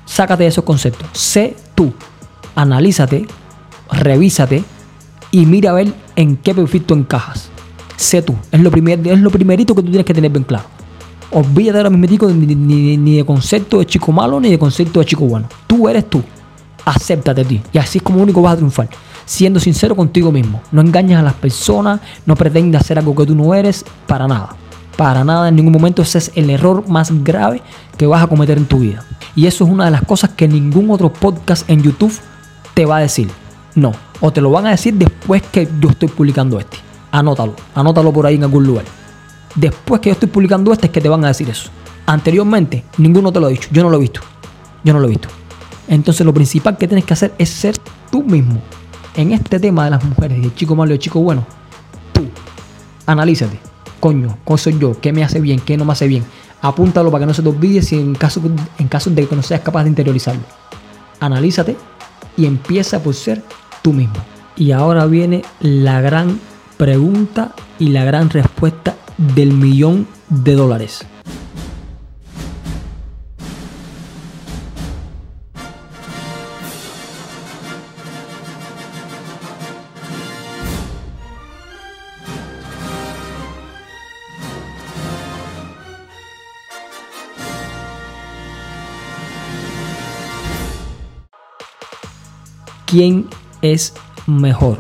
[0.05, 1.09] Sácate de esos conceptos.
[1.13, 1.93] Sé tú.
[2.57, 3.27] Analízate,
[3.93, 4.65] revísate
[5.31, 7.49] y mira a ver en qué perfil tú encajas.
[7.97, 8.35] Sé tú.
[8.51, 10.65] Es lo, primer, es lo primerito que tú tienes que tener bien claro.
[11.31, 15.07] Olvídate ahora mismo ni, ni, ni de concepto de chico malo ni de concepto de
[15.07, 15.49] chico bueno.
[15.69, 16.21] Tú eres tú.
[16.85, 17.61] Acéptate a ti.
[17.73, 18.89] Y así es como único vas a triunfar
[19.31, 20.61] siendo sincero contigo mismo.
[20.73, 24.57] No engañas a las personas, no pretendas hacer algo que tú no eres, para nada.
[24.97, 27.63] Para nada, en ningún momento ese es el error más grave
[27.97, 29.05] que vas a cometer en tu vida.
[29.37, 32.13] Y eso es una de las cosas que ningún otro podcast en YouTube
[32.75, 33.31] te va a decir.
[33.77, 36.79] No, o te lo van a decir después que yo estoy publicando este.
[37.13, 38.85] Anótalo, anótalo por ahí en algún lugar.
[39.55, 41.71] Después que yo estoy publicando este es que te van a decir eso.
[42.05, 43.69] Anteriormente, ninguno te lo ha dicho.
[43.71, 44.23] Yo no lo he visto.
[44.83, 45.29] Yo no lo he visto.
[45.87, 47.77] Entonces lo principal que tienes que hacer es ser
[48.11, 48.61] tú mismo
[49.15, 51.45] en este tema de las mujeres el chico malo y chico bueno,
[52.13, 52.29] tú,
[53.07, 53.59] analízate.
[53.99, 54.99] Coño, ¿cómo soy yo?
[54.99, 55.61] ¿Qué me hace bien?
[55.61, 56.25] ¿Qué no me hace bien?
[56.63, 58.41] Apúntalo para que no se te olvide si en caso,
[58.79, 60.43] en caso de que no seas capaz de interiorizarlo.
[61.21, 61.77] Analízate
[62.37, 63.43] y empieza por ser
[63.83, 64.17] tú mismo.
[64.57, 66.41] Y ahora viene la gran
[66.77, 71.07] pregunta y la gran respuesta del millón de dólares.
[92.91, 93.29] ¿Quién
[93.63, 93.95] es
[94.27, 94.79] mejor?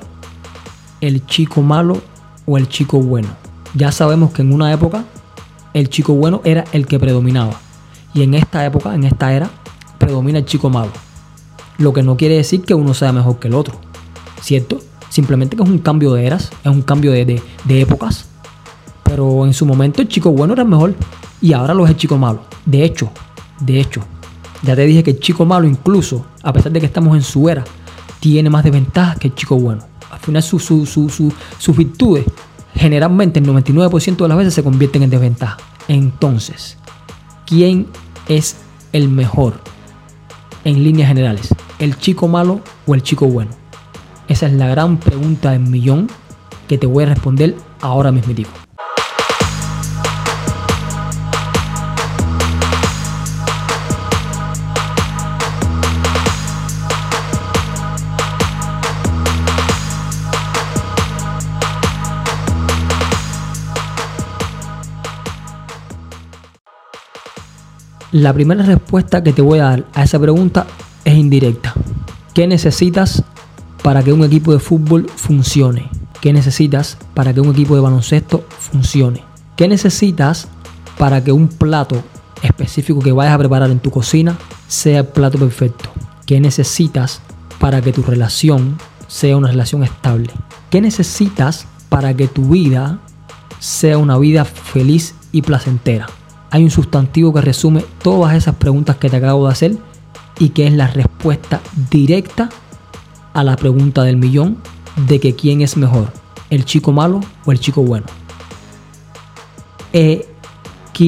[1.01, 2.03] ¿El chico malo
[2.45, 3.29] o el chico bueno?
[3.75, 5.05] Ya sabemos que en una época
[5.75, 7.53] el chico bueno era el que predominaba.
[8.13, 9.49] Y en esta época, en esta era,
[9.99, 10.91] predomina el chico malo.
[11.79, 13.79] Lo que no quiere decir que uno sea mejor que el otro.
[14.43, 14.81] ¿Cierto?
[15.09, 18.25] Simplemente que es un cambio de eras, es un cambio de, de, épocas.
[19.05, 20.97] Pero en su momento el chico bueno era el mejor.
[21.41, 22.41] Y ahora lo es el chico malo.
[22.67, 23.09] De hecho,
[23.61, 24.03] de hecho,
[24.65, 27.49] ya te dije que el chico malo incluso, a pesar de que estamos en su
[27.49, 27.63] era,
[28.21, 29.83] tiene más desventajas que el chico bueno.
[30.11, 32.27] Al final sus virtudes
[32.75, 35.57] generalmente el 99% de las veces se convierten en desventaja.
[35.89, 36.77] Entonces,
[37.47, 37.87] ¿quién
[38.29, 38.57] es
[38.93, 39.55] el mejor
[40.65, 41.55] en líneas generales?
[41.79, 43.51] ¿El chico malo o el chico bueno?
[44.29, 46.09] Esa es la gran pregunta del millón
[46.69, 48.35] que te voy a responder ahora mismo.
[68.13, 70.67] La primera respuesta que te voy a dar a esa pregunta
[71.05, 71.75] es indirecta.
[72.35, 73.23] ¿Qué necesitas
[73.85, 75.89] para que un equipo de fútbol funcione?
[76.21, 79.23] ¿Qué necesitas para que un equipo de baloncesto funcione?
[79.55, 80.49] ¿Qué necesitas
[80.99, 82.03] para que un plato
[82.43, 84.37] específico que vayas a preparar en tu cocina
[84.67, 85.91] sea el plato perfecto?
[86.27, 87.21] ¿Qué necesitas
[87.61, 90.33] para que tu relación sea una relación estable?
[90.69, 92.99] ¿Qué necesitas para que tu vida
[93.61, 96.09] sea una vida feliz y placentera?
[96.51, 99.79] Hay un sustantivo que resume todas esas preguntas que te acabo de hacer
[100.39, 102.49] y que es la respuesta directa
[103.33, 104.59] a la pregunta del millón
[105.09, 106.13] de que quién es mejor,
[106.51, 108.07] el chico malo o el chico bueno.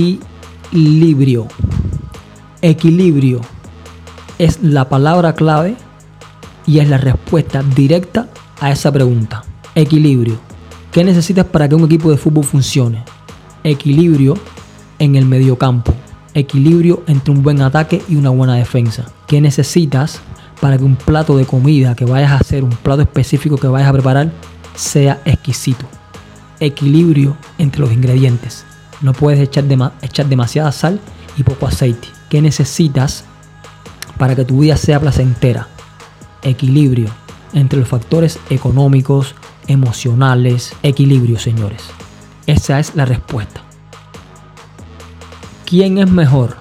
[0.05, 1.49] Equilibrio.
[2.61, 3.40] Equilibrio
[4.38, 5.76] es la palabra clave
[6.66, 8.28] y es la respuesta directa
[8.61, 9.43] a esa pregunta.
[9.74, 10.38] Equilibrio.
[10.93, 13.03] ¿Qué necesitas para que un equipo de fútbol funcione?
[13.64, 14.34] Equilibrio
[15.03, 15.92] en el mediocampo.
[16.32, 19.05] Equilibrio entre un buen ataque y una buena defensa.
[19.26, 20.20] ¿Qué necesitas
[20.61, 23.88] para que un plato de comida que vayas a hacer, un plato específico que vayas
[23.88, 24.30] a preparar,
[24.76, 25.86] sea exquisito?
[26.61, 28.64] Equilibrio entre los ingredientes.
[29.00, 29.64] No puedes echar,
[30.03, 31.00] echar demasiada sal
[31.36, 32.07] y poco aceite.
[32.30, 33.24] ¿Qué necesitas
[34.18, 35.66] para que tu vida sea placentera?
[36.42, 37.09] Equilibrio
[37.55, 39.34] entre los factores económicos,
[39.66, 40.74] emocionales.
[40.84, 41.82] Equilibrio, señores.
[42.46, 43.62] Esa es la respuesta.
[45.73, 46.57] ¿Quién es mejor?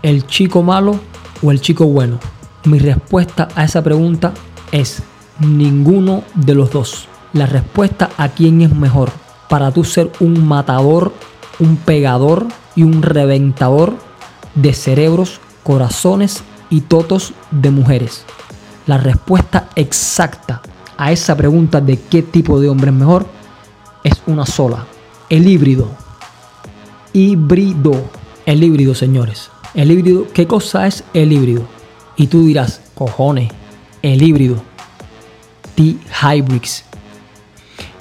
[0.00, 1.00] ¿El chico malo
[1.42, 2.20] o el chico bueno?
[2.66, 4.32] Mi respuesta a esa pregunta
[4.70, 5.02] es
[5.40, 7.08] ninguno de los dos.
[7.32, 9.10] La respuesta a quién es mejor
[9.48, 11.12] para tú ser un matador,
[11.58, 12.46] un pegador
[12.76, 13.96] y un reventador
[14.54, 18.24] de cerebros, corazones y totos de mujeres.
[18.86, 20.62] La respuesta exacta
[20.96, 23.26] a esa pregunta de qué tipo de hombre es mejor
[24.04, 24.86] es una sola.
[25.28, 26.01] El híbrido
[27.12, 28.10] híbrido.
[28.46, 29.50] El híbrido, señores.
[29.74, 31.66] El híbrido, ¿qué cosa es el híbrido?
[32.16, 33.50] Y tú dirás, cojones,
[34.02, 34.62] el híbrido.
[35.74, 36.84] T-Hybrids.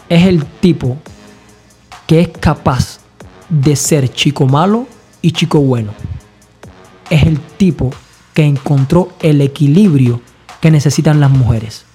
[0.09, 0.97] Es el tipo
[2.05, 2.99] que es capaz
[3.49, 4.87] de ser chico malo
[5.21, 5.93] y chico bueno.
[7.09, 7.91] Es el tipo
[8.33, 10.21] que encontró el equilibrio
[10.59, 11.85] que necesitan las mujeres.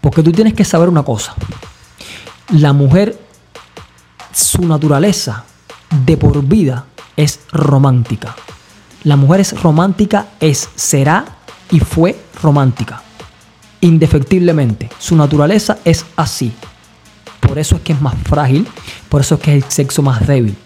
[0.00, 1.34] Porque tú tienes que saber una cosa.
[2.50, 3.18] La mujer,
[4.32, 5.44] su naturaleza
[5.90, 8.34] de por vida es romántica.
[9.04, 11.24] La mujer es romántica, es, será
[11.70, 13.02] y fue romántica.
[13.80, 14.90] Indefectiblemente.
[14.98, 16.52] Su naturaleza es así.
[17.40, 18.66] Por eso es que es más frágil,
[19.08, 20.56] por eso es que es el sexo más débil.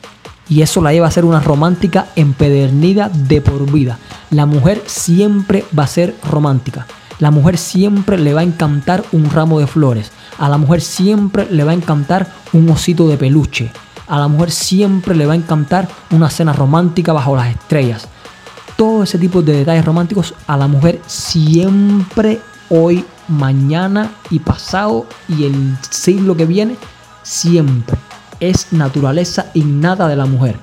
[0.48, 3.98] Y eso la lleva a ser una romántica empedernida de por vida.
[4.30, 6.86] La mujer siempre va a ser romántica.
[7.18, 10.10] La mujer siempre le va a encantar un ramo de flores.
[10.38, 13.70] A la mujer siempre le va a encantar un osito de peluche
[14.10, 18.08] a la mujer siempre le va a encantar una cena romántica bajo las estrellas.
[18.76, 22.40] Todo ese tipo de detalles románticos a la mujer siempre,
[22.70, 26.76] hoy, mañana y pasado y el siglo que viene,
[27.22, 27.96] siempre
[28.40, 30.56] es naturaleza innata de la mujer.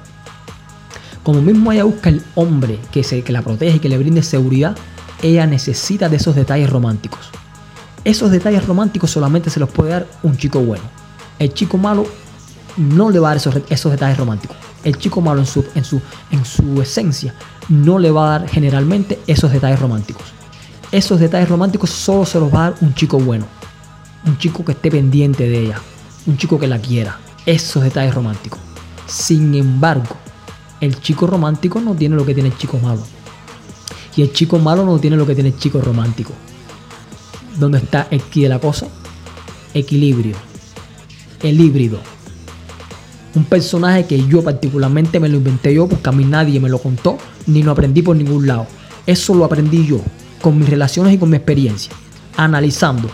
[1.23, 4.23] Como mismo ella busca el hombre que, se, que la protege y que le brinde
[4.23, 4.75] seguridad,
[5.21, 7.29] ella necesita de esos detalles románticos.
[8.03, 10.83] Esos detalles románticos solamente se los puede dar un chico bueno.
[11.39, 12.07] El chico malo
[12.77, 14.55] no le va a dar esos, detalles románticos.
[14.83, 15.99] El chico malo en su, en, su,
[16.31, 17.33] en su esencia
[17.69, 20.23] no le va a dar generalmente esos detalles románticos.
[20.91, 23.45] Esos detalles románticos solo se los va a dar un chico bueno.
[24.25, 25.81] Un chico que esté pendiente de ella.
[26.25, 27.19] Un chico que la quiera.
[27.45, 28.59] Esos detalles románticos.
[29.05, 30.15] Sin embargo,
[30.79, 33.01] el chico romántico no tiene lo que tiene el chico malo.
[34.15, 36.33] Y el chico malo no tiene lo que tiene el chico romántico.
[37.59, 38.87] ¿Dónde está el de la cosa?
[39.73, 40.35] Equilibrio.
[41.41, 41.99] El híbrido
[43.37, 46.79] un personaje que yo particularmente me lo inventé yo porque a mí nadie me lo
[46.79, 48.65] contó ni lo aprendí por ningún lado.
[49.05, 50.01] Eso lo aprendí yo,
[50.41, 51.93] con mis relaciones y con mi experiencia.
[52.35, 53.09] Analizando.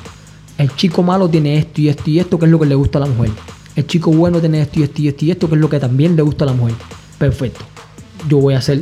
[0.58, 3.00] El chico malo tiene esto y esto y esto, que es lo que le gusta
[3.00, 3.32] a la mujer.
[3.76, 5.80] El chico bueno tiene esto y esto y esto y esto, que es lo que
[5.80, 6.76] también le gusta a la mujer.
[7.18, 7.66] Perfecto.
[8.30, 8.82] Yo voy a hacer,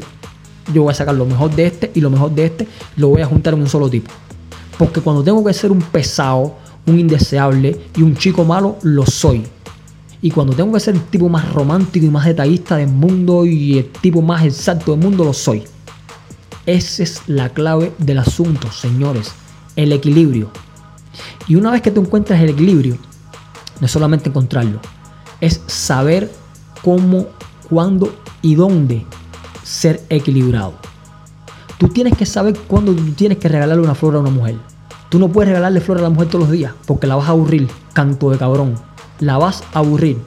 [0.73, 2.67] yo voy a sacar lo mejor de este y lo mejor de este
[2.97, 4.11] lo voy a juntar en un solo tipo.
[4.77, 9.43] Porque cuando tengo que ser un pesado, un indeseable y un chico malo, lo soy.
[10.23, 13.79] Y cuando tengo que ser el tipo más romántico y más detallista del mundo y
[13.79, 15.63] el tipo más exacto del mundo, lo soy.
[16.67, 19.31] Esa es la clave del asunto, señores.
[19.75, 20.51] El equilibrio.
[21.47, 22.97] Y una vez que tú encuentras el equilibrio,
[23.79, 24.79] no es solamente encontrarlo,
[25.39, 26.31] es saber
[26.83, 27.25] cómo,
[27.67, 28.13] cuándo
[28.43, 29.03] y dónde
[29.63, 30.75] ser equilibrado.
[31.79, 34.55] Tú tienes que saber cuándo tú tienes que regalarle una flor a una mujer.
[35.09, 37.31] Tú no puedes regalarle flor a la mujer todos los días porque la vas a
[37.31, 38.90] aburrir, canto de cabrón
[39.21, 40.17] la vas a aburrir.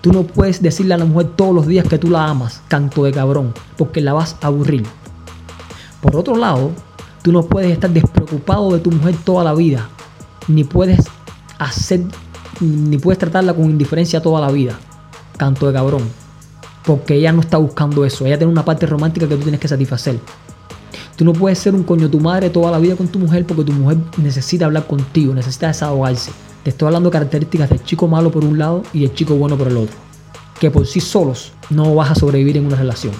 [0.00, 3.04] Tú no puedes decirle a la mujer todos los días que tú la amas, canto
[3.04, 4.84] de cabrón, porque la vas a aburrir.
[6.00, 6.70] Por otro lado,
[7.22, 9.88] tú no puedes estar despreocupado de tu mujer toda la vida,
[10.48, 11.04] ni puedes
[11.58, 12.02] hacer,
[12.60, 14.78] ni puedes tratarla con indiferencia toda la vida,
[15.36, 16.02] canto de cabrón,
[16.84, 19.68] porque ella no está buscando eso, ella tiene una parte romántica que tú tienes que
[19.68, 20.18] satisfacer.
[21.16, 23.64] Tú no puedes ser un coño tu madre toda la vida con tu mujer porque
[23.64, 26.32] tu mujer necesita hablar contigo, necesita desahogarse.
[26.62, 29.58] Te estoy hablando de características del chico malo por un lado y del chico bueno
[29.58, 29.96] por el otro.
[30.60, 33.12] Que por sí solos no vas a sobrevivir en una relación.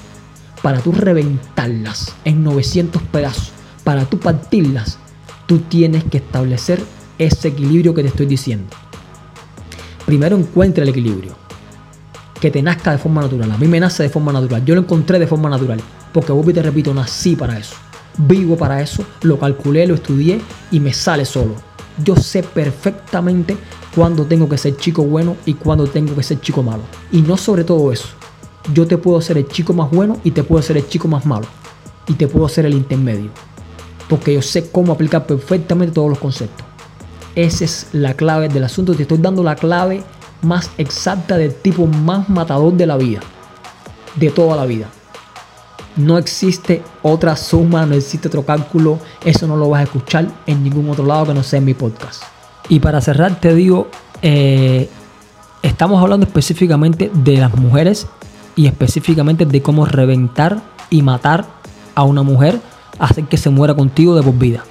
[0.63, 3.51] Para tú reventarlas en 900 pedazos,
[3.83, 4.99] para tú partirlas,
[5.47, 6.81] tú tienes que establecer
[7.19, 8.69] ese equilibrio que te estoy diciendo.
[10.07, 11.35] Primero encuentra el equilibrio.
[12.41, 13.51] Que te nazca de forma natural.
[13.51, 14.65] A mí me nace de forma natural.
[14.65, 15.81] Yo lo encontré de forma natural.
[16.13, 17.75] Porque vuelvo y te repito, nací para eso.
[18.19, 19.05] Vivo para eso.
[19.23, 20.41] Lo calculé, lo estudié
[20.71, 21.72] y me sale solo.
[22.03, 23.57] Yo sé perfectamente
[23.95, 26.83] cuándo tengo que ser chico bueno y cuándo tengo que ser chico malo.
[27.11, 28.09] Y no sobre todo eso.
[28.73, 31.27] Yo te puedo ser el chico más bueno y te puedo ser el chico más
[31.27, 31.47] malo.
[32.07, 33.31] Y te puedo ser el intermedio.
[34.09, 36.65] Porque yo sé cómo aplicar perfectamente todos los conceptos.
[37.35, 38.95] Esa es la clave del asunto.
[38.95, 40.03] Te estoy dando la clave
[40.43, 43.21] más exacta del tipo más matador de la vida.
[44.17, 44.89] De toda la vida.
[45.97, 48.99] No existe otra suma, no existe otro cálculo.
[49.25, 51.75] Eso no lo vas a escuchar en ningún otro lado que no sea en mi
[51.75, 52.23] podcast.
[52.69, 53.89] Y para cerrar te digo,
[54.23, 54.89] eh,
[55.63, 58.07] estamos hablando específicamente de las mujeres
[58.57, 61.47] y específicamente de cómo reventar y matar
[61.95, 62.61] a una mujer,
[62.99, 64.65] hacer que se muera contigo de por vida.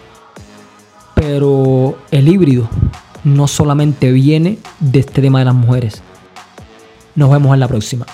[1.15, 2.67] Pero el híbrido
[3.23, 6.01] no solamente viene de este tema de las mujeres.
[7.15, 8.05] Nos vemos en la próxima.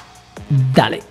[0.73, 1.03] Dale.